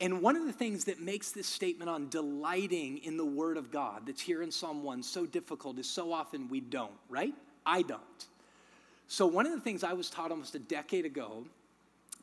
And 0.02 0.22
one 0.22 0.36
of 0.36 0.46
the 0.46 0.52
things 0.52 0.86
that 0.86 1.00
makes 1.00 1.32
this 1.32 1.48
statement 1.48 1.90
on 1.90 2.10
delighting 2.10 2.98
in 3.00 3.16
the 3.16 3.26
Word 3.26 3.58
of 3.58 3.72
God 3.72 4.04
that's 4.06 4.22
here 4.22 4.42
in 4.42 4.52
Psalm 4.52 4.84
1 4.84 5.02
so 5.04 5.26
difficult 5.26 5.80
is 5.80 5.90
so 5.90 6.12
often 6.12 6.50
we 6.50 6.60
don't, 6.60 6.92
right? 7.10 7.34
I 7.66 7.84
don't. 7.84 8.02
So, 9.08 9.26
one 9.28 9.46
of 9.46 9.54
the 9.54 9.62
things 9.62 9.84
I 9.84 9.94
was 9.94 10.10
taught 10.10 10.32
almost 10.32 10.56
a 10.56 10.60
decade 10.60 11.06
ago 11.06 11.46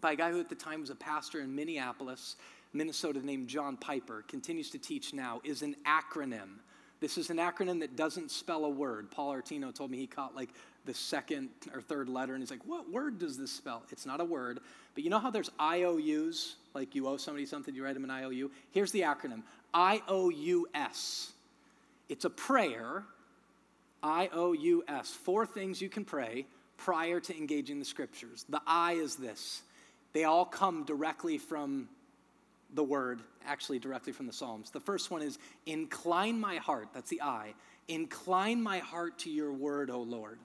by 0.00 0.12
a 0.12 0.16
guy 0.16 0.30
who 0.30 0.40
at 0.40 0.48
the 0.48 0.54
time 0.54 0.80
was 0.80 0.90
a 0.90 0.94
pastor 0.94 1.40
in 1.40 1.54
Minneapolis, 1.54 2.36
Minnesota, 2.72 3.24
named 3.24 3.48
John 3.48 3.76
Piper, 3.76 4.24
continues 4.28 4.70
to 4.70 4.78
teach 4.78 5.14
now, 5.14 5.40
is 5.44 5.62
an 5.62 5.76
acronym. 5.86 6.58
This 7.00 7.16
is 7.16 7.30
an 7.30 7.38
acronym 7.38 7.80
that 7.80 7.96
doesn't 7.96 8.30
spell 8.30 8.66
a 8.66 8.68
word. 8.68 9.10
Paul 9.10 9.34
Artino 9.34 9.74
told 9.74 9.90
me 9.90 9.98
he 9.98 10.06
caught 10.06 10.36
like 10.36 10.50
the 10.84 10.94
second 10.94 11.48
or 11.72 11.80
third 11.80 12.08
letter, 12.08 12.34
and 12.34 12.42
he's 12.42 12.50
like, 12.50 12.66
What 12.66 12.90
word 12.90 13.18
does 13.18 13.38
this 13.38 13.50
spell? 13.50 13.82
It's 13.90 14.06
not 14.06 14.20
a 14.20 14.24
word. 14.24 14.60
But 14.94 15.04
you 15.04 15.10
know 15.10 15.18
how 15.18 15.30
there's 15.30 15.50
IOUs? 15.60 16.56
Like 16.74 16.94
you 16.94 17.08
owe 17.08 17.16
somebody 17.16 17.46
something, 17.46 17.74
you 17.74 17.84
write 17.84 17.94
them 17.94 18.04
an 18.04 18.10
IOU? 18.10 18.50
Here's 18.72 18.92
the 18.92 19.00
acronym 19.00 19.42
IOUS. 19.74 21.32
It's 22.08 22.24
a 22.24 22.30
prayer, 22.30 23.04
IOUS. 24.04 25.10
Four 25.10 25.46
things 25.46 25.80
you 25.80 25.88
can 25.88 26.04
pray 26.04 26.44
prior 26.76 27.20
to 27.20 27.36
engaging 27.36 27.78
the 27.78 27.84
scriptures. 27.84 28.44
The 28.48 28.60
I 28.66 28.92
is 28.94 29.16
this 29.16 29.62
they 30.12 30.24
all 30.24 30.44
come 30.44 30.84
directly 30.84 31.38
from 31.38 31.88
the 32.74 32.84
word, 32.84 33.20
actually 33.46 33.78
directly 33.78 34.12
from 34.12 34.26
the 34.26 34.32
Psalms. 34.32 34.70
The 34.70 34.80
first 34.80 35.10
one 35.10 35.22
is 35.22 35.38
incline 35.66 36.38
my 36.38 36.56
heart, 36.56 36.88
that's 36.92 37.10
the 37.10 37.22
I. 37.22 37.54
Incline 37.88 38.62
my 38.62 38.78
heart 38.78 39.18
to 39.20 39.30
your 39.30 39.52
word, 39.52 39.90
O 39.90 40.00
Lord. 40.00 40.38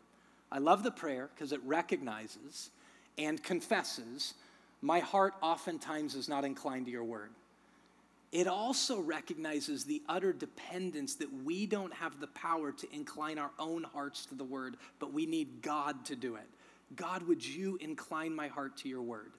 I 0.52 0.60
love 0.60 0.84
the 0.84 0.92
prayer 0.92 1.30
because 1.34 1.52
it 1.52 1.62
recognizes 1.64 2.70
and 3.18 3.42
confesses 3.44 4.34
my 4.82 5.00
heart 5.00 5.34
oftentimes 5.42 6.16
is 6.16 6.30
not 6.30 6.46
inclined 6.46 6.86
to 6.86 6.92
your 6.92 7.04
word. 7.04 7.32
It 8.32 8.48
also 8.48 9.00
recognizes 9.00 9.86
the 9.86 10.02
utter 10.10 10.34
dependence 10.34 11.16
that 11.16 11.32
we 11.44 11.66
don't 11.66 11.94
have 11.94 12.20
the 12.20 12.28
power 12.28 12.72
to 12.72 12.94
incline 12.94 13.38
our 13.38 13.52
own 13.58 13.84
hearts 13.84 14.26
to 14.28 14.36
the 14.36 14.44
word, 14.44 14.76
but 15.00 15.14
we 15.14 15.26
need 15.26 15.62
God 15.62 16.06
to 16.06 16.16
do 16.16 16.36
it. 16.36 16.48
God, 16.96 17.24
would 17.24 17.46
you 17.46 17.78
incline 17.82 18.36
my 18.36 18.48
heart 18.48 18.78
to 18.78 18.90
your 18.90 19.02
word? 19.02 19.32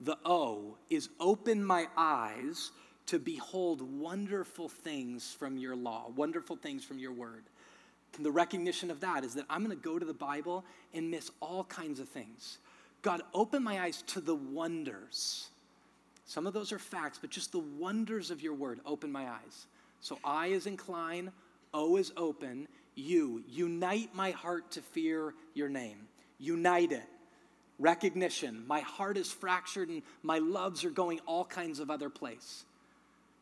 The 0.00 0.18
O 0.24 0.76
is 0.90 1.08
open 1.20 1.64
my 1.64 1.86
eyes 1.96 2.72
to 3.06 3.18
behold 3.18 3.82
wonderful 3.82 4.68
things 4.68 5.32
from 5.38 5.58
your 5.58 5.76
law, 5.76 6.10
wonderful 6.16 6.56
things 6.56 6.84
from 6.84 6.98
your 6.98 7.12
word. 7.12 7.44
And 8.16 8.24
the 8.24 8.30
recognition 8.30 8.90
of 8.90 9.00
that 9.00 9.24
is 9.24 9.34
that 9.34 9.44
I'm 9.50 9.64
going 9.64 9.76
to 9.76 9.82
go 9.82 9.98
to 9.98 10.06
the 10.06 10.14
Bible 10.14 10.64
and 10.92 11.10
miss 11.10 11.30
all 11.40 11.64
kinds 11.64 12.00
of 12.00 12.08
things. 12.08 12.58
God, 13.02 13.22
open 13.34 13.62
my 13.62 13.80
eyes 13.80 14.02
to 14.08 14.20
the 14.20 14.34
wonders. 14.34 15.48
Some 16.26 16.46
of 16.46 16.54
those 16.54 16.72
are 16.72 16.78
facts, 16.78 17.18
but 17.20 17.30
just 17.30 17.52
the 17.52 17.58
wonders 17.58 18.30
of 18.30 18.40
your 18.40 18.54
word, 18.54 18.80
open 18.86 19.12
my 19.12 19.28
eyes. 19.28 19.66
So 20.00 20.18
I 20.24 20.48
is 20.48 20.66
incline, 20.66 21.32
O 21.74 21.96
is 21.96 22.12
open. 22.16 22.68
You, 22.94 23.42
unite 23.48 24.14
my 24.14 24.30
heart 24.30 24.70
to 24.72 24.80
fear 24.80 25.34
your 25.54 25.68
name. 25.68 25.98
Unite 26.38 26.92
it. 26.92 27.02
Recognition. 27.78 28.64
My 28.66 28.80
heart 28.80 29.16
is 29.16 29.30
fractured 29.30 29.88
and 29.88 30.02
my 30.22 30.38
loves 30.38 30.84
are 30.84 30.90
going 30.90 31.20
all 31.26 31.44
kinds 31.44 31.80
of 31.80 31.90
other 31.90 32.10
place. 32.10 32.64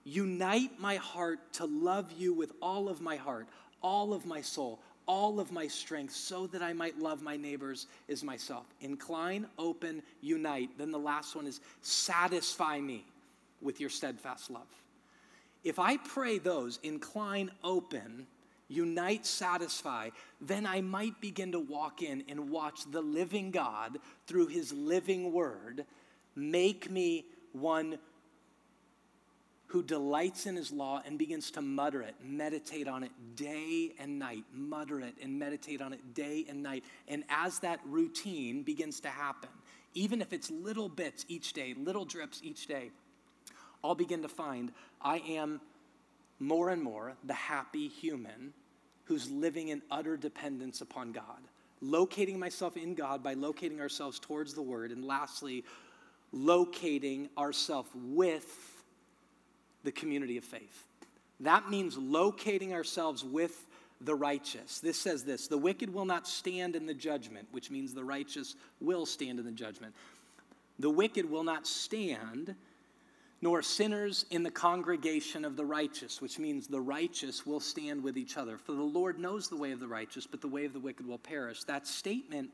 Unite 0.04 0.80
my 0.80 0.96
heart 0.96 1.40
to 1.54 1.66
love 1.66 2.10
you 2.12 2.32
with 2.32 2.52
all 2.60 2.88
of 2.88 3.00
my 3.00 3.16
heart, 3.16 3.46
all 3.82 4.12
of 4.12 4.26
my 4.26 4.40
soul, 4.40 4.80
all 5.06 5.38
of 5.38 5.52
my 5.52 5.66
strength, 5.66 6.14
so 6.14 6.46
that 6.48 6.62
I 6.62 6.72
might 6.72 6.98
love 6.98 7.22
my 7.22 7.36
neighbors 7.36 7.86
as 8.08 8.24
myself. 8.24 8.64
Incline, 8.80 9.46
open, 9.58 10.02
unite. 10.20 10.70
Then 10.78 10.90
the 10.90 10.98
last 10.98 11.36
one 11.36 11.46
is 11.46 11.60
satisfy 11.82 12.80
me 12.80 13.04
with 13.60 13.80
your 13.80 13.90
steadfast 13.90 14.50
love. 14.50 14.66
If 15.64 15.78
I 15.78 15.96
pray 15.98 16.38
those, 16.38 16.80
incline, 16.82 17.50
open, 17.62 18.26
unite, 18.68 19.26
satisfy, 19.26 20.10
then 20.40 20.66
I 20.66 20.80
might 20.80 21.20
begin 21.20 21.52
to 21.52 21.60
walk 21.60 22.02
in 22.02 22.24
and 22.28 22.50
watch 22.50 22.90
the 22.90 23.02
living 23.02 23.50
God 23.50 23.98
through 24.26 24.46
his 24.48 24.72
living 24.72 25.32
word 25.32 25.84
make 26.34 26.90
me 26.90 27.26
one 27.52 27.98
who 29.72 29.82
delights 29.82 30.44
in 30.44 30.54
his 30.54 30.70
law 30.70 31.00
and 31.06 31.18
begins 31.18 31.50
to 31.50 31.62
mutter 31.62 32.02
it, 32.02 32.14
meditate 32.22 32.86
on 32.86 33.02
it 33.02 33.10
day 33.36 33.92
and 33.98 34.18
night, 34.18 34.44
mutter 34.52 35.00
it 35.00 35.14
and 35.22 35.38
meditate 35.38 35.80
on 35.80 35.94
it 35.94 36.14
day 36.14 36.44
and 36.46 36.62
night. 36.62 36.84
And 37.08 37.24
as 37.30 37.58
that 37.60 37.80
routine 37.86 38.62
begins 38.64 39.00
to 39.00 39.08
happen, 39.08 39.48
even 39.94 40.20
if 40.20 40.34
it's 40.34 40.50
little 40.50 40.90
bits 40.90 41.24
each 41.28 41.54
day, 41.54 41.74
little 41.74 42.04
drips 42.04 42.40
each 42.44 42.66
day, 42.66 42.90
I'll 43.82 43.94
begin 43.94 44.20
to 44.22 44.28
find 44.28 44.72
I 45.00 45.18
am 45.18 45.60
more 46.42 46.70
and 46.70 46.82
more 46.82 47.14
the 47.24 47.34
happy 47.34 47.88
human 47.88 48.52
who's 49.04 49.30
living 49.30 49.68
in 49.68 49.82
utter 49.90 50.16
dependence 50.16 50.80
upon 50.80 51.12
God. 51.12 51.38
Locating 51.80 52.38
myself 52.38 52.76
in 52.76 52.94
God 52.94 53.22
by 53.22 53.34
locating 53.34 53.80
ourselves 53.80 54.18
towards 54.18 54.54
the 54.54 54.62
Word. 54.62 54.92
And 54.92 55.04
lastly, 55.04 55.64
locating 56.32 57.28
ourselves 57.36 57.90
with 57.94 58.82
the 59.84 59.92
community 59.92 60.36
of 60.36 60.44
faith. 60.44 60.84
That 61.40 61.70
means 61.70 61.98
locating 61.98 62.72
ourselves 62.72 63.24
with 63.24 63.66
the 64.00 64.14
righteous. 64.14 64.80
This 64.80 64.98
says 64.98 65.24
this 65.24 65.48
the 65.48 65.58
wicked 65.58 65.92
will 65.92 66.04
not 66.04 66.26
stand 66.26 66.76
in 66.76 66.86
the 66.86 66.94
judgment, 66.94 67.48
which 67.50 67.70
means 67.70 67.94
the 67.94 68.04
righteous 68.04 68.54
will 68.80 69.06
stand 69.06 69.38
in 69.38 69.44
the 69.44 69.52
judgment. 69.52 69.94
The 70.78 70.90
wicked 70.90 71.28
will 71.28 71.44
not 71.44 71.66
stand, 71.66 72.54
nor 73.42 73.60
sinners 73.60 74.24
in 74.30 74.44
the 74.44 74.50
congregation 74.50 75.44
of 75.44 75.56
the 75.56 75.64
righteous, 75.64 76.22
which 76.22 76.38
means 76.38 76.68
the 76.68 76.80
righteous 76.80 77.44
will 77.44 77.58
stand 77.58 78.02
with 78.02 78.16
each 78.16 78.36
other. 78.36 78.56
For 78.56 78.72
the 78.72 78.80
Lord 78.80 79.18
knows 79.18 79.48
the 79.48 79.56
way 79.56 79.72
of 79.72 79.80
the 79.80 79.88
righteous, 79.88 80.26
but 80.26 80.40
the 80.40 80.48
way 80.48 80.64
of 80.64 80.72
the 80.72 80.78
wicked 80.78 81.06
will 81.06 81.18
perish. 81.18 81.64
That 81.64 81.86
statement 81.86 82.50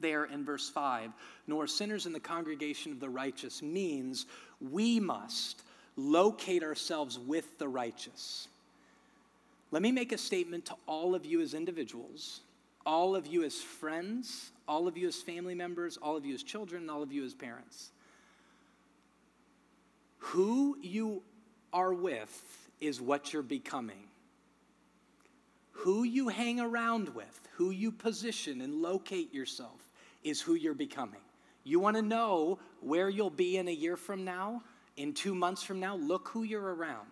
there 0.00 0.24
in 0.24 0.44
verse 0.44 0.70
5, 0.70 1.12
nor 1.46 1.66
sinners 1.66 2.06
in 2.06 2.14
the 2.14 2.20
congregation 2.20 2.92
of 2.92 3.00
the 3.00 3.08
righteous, 3.08 3.62
means 3.62 4.24
we 4.60 4.98
must 4.98 5.62
locate 5.96 6.62
ourselves 6.62 7.18
with 7.18 7.58
the 7.58 7.68
righteous. 7.68 8.48
Let 9.70 9.82
me 9.82 9.92
make 9.92 10.12
a 10.12 10.18
statement 10.18 10.64
to 10.66 10.74
all 10.86 11.14
of 11.14 11.26
you 11.26 11.42
as 11.42 11.52
individuals, 11.52 12.40
all 12.86 13.16
of 13.16 13.26
you 13.26 13.44
as 13.44 13.56
friends, 13.56 14.50
all 14.66 14.88
of 14.88 14.96
you 14.96 15.08
as 15.08 15.16
family 15.16 15.54
members, 15.54 15.98
all 15.98 16.16
of 16.16 16.24
you 16.24 16.34
as 16.34 16.42
children, 16.42 16.82
and 16.82 16.90
all 16.90 17.02
of 17.02 17.12
you 17.12 17.24
as 17.24 17.34
parents. 17.34 17.90
Who 20.18 20.76
you 20.80 21.22
are 21.72 21.92
with 21.92 22.70
is 22.80 23.00
what 23.00 23.32
you're 23.32 23.42
becoming. 23.42 24.04
Who 25.72 26.04
you 26.04 26.28
hang 26.28 26.58
around 26.60 27.10
with, 27.10 27.40
who 27.54 27.70
you 27.70 27.92
position 27.92 28.60
and 28.60 28.82
locate 28.82 29.32
yourself, 29.32 29.80
is 30.24 30.40
who 30.40 30.54
you're 30.54 30.74
becoming. 30.74 31.20
You 31.64 31.80
want 31.80 31.96
to 31.96 32.02
know 32.02 32.58
where 32.80 33.08
you'll 33.08 33.30
be 33.30 33.56
in 33.56 33.68
a 33.68 33.72
year 33.72 33.96
from 33.96 34.24
now? 34.24 34.62
in 34.96 35.12
two 35.12 35.34
months 35.34 35.62
from 35.62 35.80
now, 35.80 35.96
look 35.96 36.28
who 36.28 36.42
you're 36.42 36.74
around. 36.74 37.06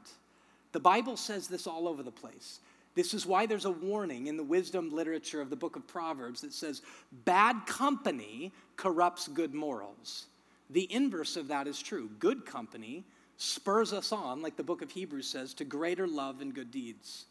The 0.72 0.80
Bible 0.80 1.16
says 1.16 1.48
this 1.48 1.66
all 1.66 1.86
over 1.86 2.02
the 2.02 2.10
place. 2.10 2.60
This 2.94 3.12
is 3.12 3.26
why 3.26 3.46
there's 3.46 3.64
a 3.64 3.70
warning 3.70 4.28
in 4.28 4.36
the 4.36 4.44
wisdom 4.44 4.90
literature 4.90 5.40
of 5.40 5.50
the 5.50 5.56
book 5.56 5.76
of 5.76 5.86
Proverbs 5.86 6.40
that 6.40 6.52
says, 6.52 6.82
bad 7.24 7.66
company 7.66 8.52
corrupts 8.76 9.28
good 9.28 9.52
morals. 9.52 10.26
The 10.70 10.92
inverse 10.92 11.36
of 11.36 11.48
that 11.48 11.66
is 11.66 11.80
true. 11.80 12.10
Good 12.18 12.46
company 12.46 13.04
spurs 13.36 13.92
us 13.92 14.12
on, 14.12 14.42
like 14.42 14.56
the 14.56 14.62
book 14.62 14.82
of 14.82 14.90
Hebrews 14.90 15.28
says, 15.28 15.54
to 15.54 15.64
greater 15.64 16.06
love 16.06 16.40
and 16.40 16.54
good 16.54 16.70
deeds. 16.70 17.26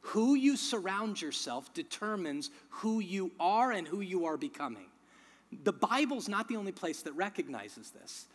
Who 0.00 0.34
you 0.34 0.56
surround 0.56 1.20
yourself 1.22 1.72
determines 1.72 2.50
who 2.68 3.00
you 3.00 3.30
are 3.40 3.72
and 3.72 3.88
who 3.88 4.00
you 4.00 4.26
are 4.26 4.36
becoming. 4.36 4.86
The 5.62 5.72
Bible's 5.72 6.28
not 6.28 6.48
the 6.48 6.56
only 6.56 6.72
place 6.72 7.02
that 7.02 7.12
recognizes 7.12 7.90
this 7.90 8.26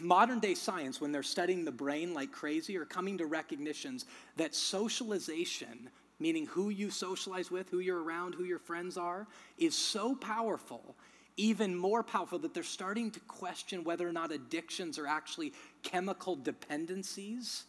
modern 0.00 0.40
day 0.40 0.54
science, 0.54 1.00
when 1.00 1.12
they're 1.12 1.22
studying 1.22 1.64
the 1.64 1.72
brain 1.72 2.14
like 2.14 2.32
crazy, 2.32 2.76
are 2.76 2.84
coming 2.84 3.18
to 3.18 3.26
recognitions 3.26 4.06
that 4.36 4.54
socialization, 4.54 5.88
meaning 6.18 6.46
who 6.46 6.70
you 6.70 6.90
socialize 6.90 7.50
with, 7.50 7.68
who 7.70 7.78
you're 7.78 8.02
around, 8.02 8.34
who 8.34 8.44
your 8.44 8.58
friends 8.58 8.96
are, 8.96 9.26
is 9.58 9.74
so 9.74 10.14
powerful, 10.14 10.96
even 11.36 11.74
more 11.74 12.02
powerful, 12.02 12.38
that 12.40 12.54
they're 12.54 12.62
starting 12.62 13.10
to 13.10 13.20
question 13.20 13.84
whether 13.84 14.08
or 14.08 14.12
not 14.12 14.32
addictions 14.32 14.98
are 14.98 15.06
actually 15.06 15.52
chemical 15.82 16.36
dependencies 16.36 17.64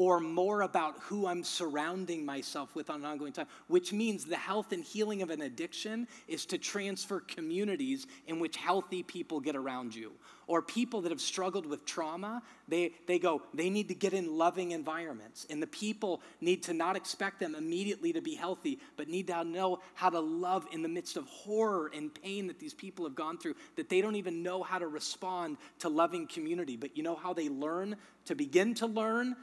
or 0.00 0.18
more 0.18 0.62
about 0.62 0.98
who 1.00 1.26
I'm 1.26 1.44
surrounding 1.44 2.24
myself 2.24 2.74
with 2.74 2.88
on 2.88 3.00
an 3.00 3.04
ongoing 3.04 3.34
time, 3.34 3.48
which 3.68 3.92
means 3.92 4.24
the 4.24 4.34
health 4.34 4.72
and 4.72 4.82
healing 4.82 5.20
of 5.20 5.28
an 5.28 5.42
addiction 5.42 6.08
is 6.26 6.46
to 6.46 6.56
transfer 6.56 7.20
communities 7.20 8.06
in 8.26 8.40
which 8.40 8.56
healthy 8.56 9.02
people 9.02 9.40
get 9.40 9.54
around 9.54 9.94
you. 9.94 10.12
Or 10.46 10.62
people 10.62 11.02
that 11.02 11.12
have 11.12 11.20
struggled 11.20 11.66
with 11.66 11.84
trauma, 11.84 12.42
they, 12.66 12.92
they 13.06 13.18
go, 13.18 13.42
they 13.52 13.68
need 13.68 13.88
to 13.88 13.94
get 13.94 14.14
in 14.14 14.38
loving 14.38 14.70
environments. 14.70 15.46
And 15.50 15.62
the 15.62 15.66
people 15.66 16.22
need 16.40 16.62
to 16.62 16.72
not 16.72 16.96
expect 16.96 17.38
them 17.38 17.54
immediately 17.54 18.14
to 18.14 18.22
be 18.22 18.34
healthy, 18.34 18.78
but 18.96 19.06
need 19.06 19.26
to 19.26 19.44
know 19.44 19.80
how 19.92 20.08
to 20.08 20.18
love 20.18 20.66
in 20.72 20.80
the 20.80 20.88
midst 20.88 21.18
of 21.18 21.26
horror 21.26 21.90
and 21.94 22.10
pain 22.22 22.46
that 22.46 22.58
these 22.58 22.72
people 22.72 23.04
have 23.04 23.14
gone 23.14 23.36
through, 23.36 23.54
that 23.76 23.90
they 23.90 24.00
don't 24.00 24.16
even 24.16 24.42
know 24.42 24.62
how 24.62 24.78
to 24.78 24.88
respond 24.88 25.58
to 25.80 25.90
loving 25.90 26.26
community. 26.26 26.76
But 26.76 26.96
you 26.96 27.02
know 27.02 27.16
how 27.16 27.34
they 27.34 27.50
learn 27.50 27.96
to 28.24 28.34
begin 28.34 28.74
to 28.74 28.86
learn 28.86 29.36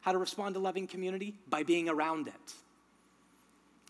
how 0.00 0.12
to 0.12 0.18
respond 0.18 0.54
to 0.54 0.60
loving 0.60 0.86
community? 0.86 1.34
By 1.48 1.62
being 1.62 1.88
around 1.88 2.28
it. 2.28 2.54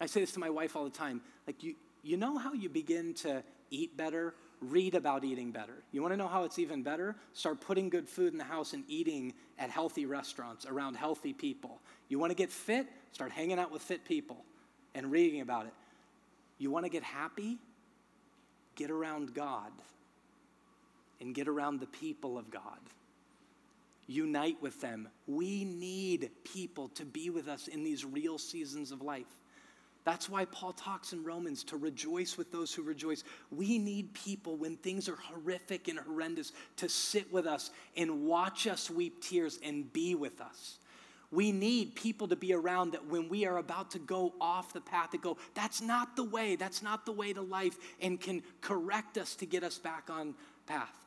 I 0.01 0.07
say 0.07 0.21
this 0.21 0.33
to 0.33 0.41
my 0.41 0.51
wife 0.51 0.77
all 0.77 0.85
the 0.85 0.91
time. 0.91 1.21
Like, 1.47 1.63
you, 1.63 1.75
you 2.03 2.17
know 2.17 2.39
how 2.39 2.53
you 2.53 2.69
begin 2.69 3.15
to 3.15 3.43
eat 3.71 3.97
better? 3.97 4.35
Read 4.61 4.95
about 4.95 5.25
eating 5.25 5.53
better. 5.53 5.83
You 5.93 6.03
want 6.03 6.13
to 6.13 6.17
know 6.17 6.29
how 6.29 6.45
it's 6.45 6.59
even 6.59 6.83
better? 6.83 7.17
Start 7.33 7.61
putting 7.61 7.89
good 7.89 8.09
food 8.09 8.33
in 8.33 8.39
the 8.39 8.45
house 8.45 8.73
and 8.73 8.85
eating 8.89 9.35
at 9.59 9.71
healthy 9.71 10.07
restaurants 10.07 10.67
around 10.67 10.97
healthy 10.97 11.33
people. 11.33 11.81
You 12.09 12.19
want 12.19 12.31
to 12.31 12.37
get 12.37 12.51
fit? 12.51 12.87
Start 13.13 13.31
hanging 13.31 13.59
out 13.59 13.71
with 13.71 13.83
fit 13.83 14.05
people 14.05 14.45
and 14.95 15.11
reading 15.11 15.41
about 15.41 15.67
it. 15.67 15.73
You 16.59 16.71
want 16.71 16.85
to 16.85 16.91
get 16.91 17.03
happy? 17.03 17.59
Get 18.75 18.91
around 18.91 19.35
God 19.35 19.73
and 21.21 21.35
get 21.35 21.49
around 21.49 21.81
the 21.81 21.87
people 21.87 22.39
of 22.39 22.51
God 22.51 22.79
unite 24.11 24.57
with 24.61 24.81
them. 24.81 25.09
We 25.27 25.65
need 25.65 26.31
people 26.45 26.89
to 26.89 27.05
be 27.05 27.31
with 27.31 27.49
us 27.49 27.69
in 27.69 27.85
these 27.85 28.05
real 28.05 28.39
seasons 28.39 28.91
of 28.91 29.03
life. 29.03 29.27
That's 30.05 30.29
why 30.29 30.47
Paul 30.47 30.73
talks 30.73 31.13
in 31.13 31.23
Romans 31.23 31.63
to 31.65 31.77
rejoice 31.77 32.39
with 32.39 32.51
those 32.51 32.73
who 32.73 32.83
rejoice. 32.83 33.23
We 33.51 33.79
need 33.79 34.15
people 34.15 34.57
when 34.57 34.77
things 34.77 35.09
are 35.09 35.17
horrific 35.17 35.89
and 35.89 35.99
horrendous 35.99 36.53
to 36.79 36.89
sit 36.89 37.31
with 37.33 37.47
us 37.47 37.71
and 37.97 38.27
watch 38.27 38.67
us 38.67 38.91
weep 38.91 39.23
tears 39.23 39.59
and 39.63 39.93
be 39.93 40.15
with 40.15 40.41
us. 40.41 40.79
We 41.31 41.53
need 41.53 41.95
people 41.95 42.27
to 42.29 42.37
be 42.37 42.55
around 42.55 42.93
that 42.93 43.07
when 43.07 43.29
we 43.29 43.47
are 43.47 43.59
about 43.59 43.93
to 43.93 44.01
go 44.01 44.33
off 44.41 44.73
the 44.73 44.81
path, 44.81 45.11
to 45.11 45.19
go, 45.19 45.37
that's 45.55 45.81
not 45.81 46.17
the 46.17 46.25
way, 46.25 46.57
that's 46.57 46.83
not 46.83 47.07
the 47.07 47.13
way 47.13 47.33
to 47.33 47.43
life, 47.43 47.77
and 48.01 48.21
can 48.21 48.43
correct 48.63 49.17
us 49.17 49.37
to 49.37 49.47
get 49.47 49.63
us 49.63 49.79
back 49.79 50.09
on 50.11 50.35
path. 50.67 51.07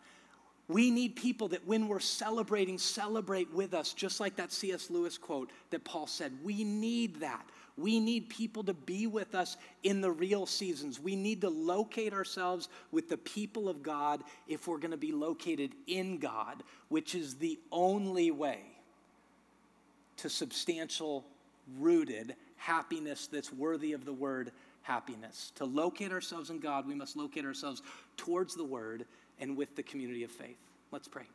We 0.74 0.89
need 0.89 1.15
people 1.15 1.49
that 1.49 1.67
when 1.67 1.88
we're 1.88 1.99
celebrating, 1.99 2.80
celebrate 2.80 3.53
with 3.53 3.76
us, 3.76 3.93
just 3.93 4.19
like 4.19 4.36
that 4.38 4.51
C.S. 4.51 4.89
Lewis 4.89 5.19
quote 5.19 5.51
that 5.69 5.84
Paul 5.84 6.07
said. 6.07 6.32
We 6.43 6.63
need 6.63 7.19
that. 7.19 7.45
We 7.78 7.99
need 7.99 8.28
people 8.28 8.63
to 8.63 8.74
be 8.74 9.05
with 9.05 9.36
us 9.36 9.55
in 9.84 10.01
the 10.01 10.09
real 10.09 10.47
seasons. 10.47 10.99
We 10.99 11.15
need 11.15 11.41
to 11.41 11.49
locate 11.49 12.11
ourselves 12.11 12.69
with 12.91 13.07
the 13.07 13.17
people 13.17 13.69
of 13.69 13.84
God 13.84 14.24
if 14.47 14.67
we're 14.67 14.80
going 14.80 14.89
to 14.89 14.97
be 14.97 15.11
located 15.11 15.74
in 15.86 16.17
God, 16.17 16.63
which 16.89 17.13
is 17.13 17.36
the 17.36 17.59
only 17.71 18.32
way 18.32 18.61
to 20.17 20.28
substantial, 20.28 21.24
rooted 21.78 22.36
happiness 22.57 23.28
that's 23.28 23.53
worthy 23.53 23.93
of 23.93 24.05
the 24.05 24.13
word 24.13 24.51
happiness. 24.82 25.51
To 25.55 25.65
locate 25.65 26.11
ourselves 26.11 26.49
in 26.49 26.57
God, 26.57 26.88
we 26.88 26.95
must 26.95 27.15
locate 27.15 27.45
ourselves 27.45 27.84
towards 28.17 28.55
the 28.55 28.63
word 28.63 29.05
and 29.43 29.57
with 29.57 29.75
the 29.75 29.83
community 29.83 30.23
of 30.23 30.31
faith. 30.31 30.57
Let's 30.91 31.09
pray. 31.09 31.25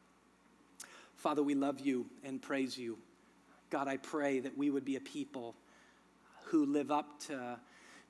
Father, 1.17 1.43
we 1.43 1.55
love 1.55 1.79
you 1.81 2.07
and 2.25 2.41
praise 2.41 2.79
you. 2.79 2.97
God, 3.69 3.87
I 3.87 3.99
pray 3.99 4.41
that 4.41 4.57
we 4.57 4.71
would 4.71 4.85
be 4.85 4.97
a 4.97 5.01
people 5.01 5.55
who 6.45 6.65
live 6.65 6.91
up 6.91 7.21
to 7.27 7.59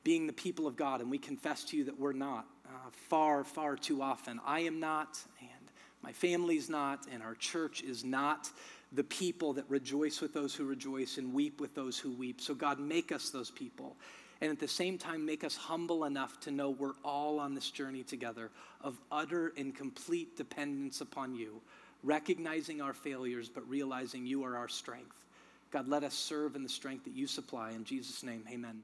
being 0.05 0.29
the 0.29 0.33
people 0.33 0.69
of 0.69 0.77
God, 0.77 1.01
and 1.01 1.11
we 1.11 1.19
confess 1.19 1.65
to 1.65 1.77
you 1.77 1.85
that 1.85 1.99
we're 1.99 2.13
not 2.13 2.47
uh, 2.65 2.71
far, 2.93 3.43
far 3.43 3.75
too 3.75 4.01
often. 4.01 4.41
I 4.47 4.61
am 4.61 4.79
not, 4.79 5.19
and 5.41 5.69
my 6.01 6.13
family's 6.13 6.71
not, 6.71 7.07
and 7.13 7.21
our 7.21 7.35
church 7.35 7.83
is 7.83 8.05
not 8.05 8.49
the 8.93 9.03
people 9.05 9.53
that 9.55 9.65
rejoice 9.69 10.21
with 10.21 10.33
those 10.33 10.55
who 10.55 10.65
rejoice 10.65 11.19
and 11.19 11.35
weep 11.35 11.61
with 11.61 11.75
those 11.75 11.99
who 11.99 12.13
weep. 12.13 12.41
So, 12.41 12.55
God, 12.55 12.79
make 12.79 13.11
us 13.11 13.31
those 13.31 13.51
people. 13.51 13.97
And 14.41 14.51
at 14.53 14.61
the 14.61 14.69
same 14.69 14.99
time, 14.99 15.27
make 15.27 15.43
us 15.43 15.57
humble 15.57 16.05
enough 16.05 16.39
to 16.41 16.51
know 16.51 16.71
we're 16.71 16.93
all 17.05 17.41
on 17.41 17.55
this 17.55 17.71
journey 17.71 18.05
together 18.05 18.51
of 18.83 18.97
utter 19.11 19.53
and 19.57 19.75
complete 19.75 20.37
dependence 20.37 21.01
upon 21.01 21.35
you, 21.35 21.61
recognizing 22.05 22.81
our 22.81 22.93
failures, 22.93 23.49
but 23.49 23.69
realizing 23.69 24.27
you 24.27 24.45
are 24.45 24.57
our 24.57 24.69
strength. 24.69 25.25
God, 25.71 25.89
let 25.89 26.05
us 26.05 26.15
serve 26.15 26.55
in 26.55 26.63
the 26.63 26.69
strength 26.69 27.05
that 27.05 27.15
you 27.15 27.27
supply. 27.27 27.73
In 27.73 27.85
Jesus' 27.85 28.23
name, 28.23 28.45
amen. 28.51 28.83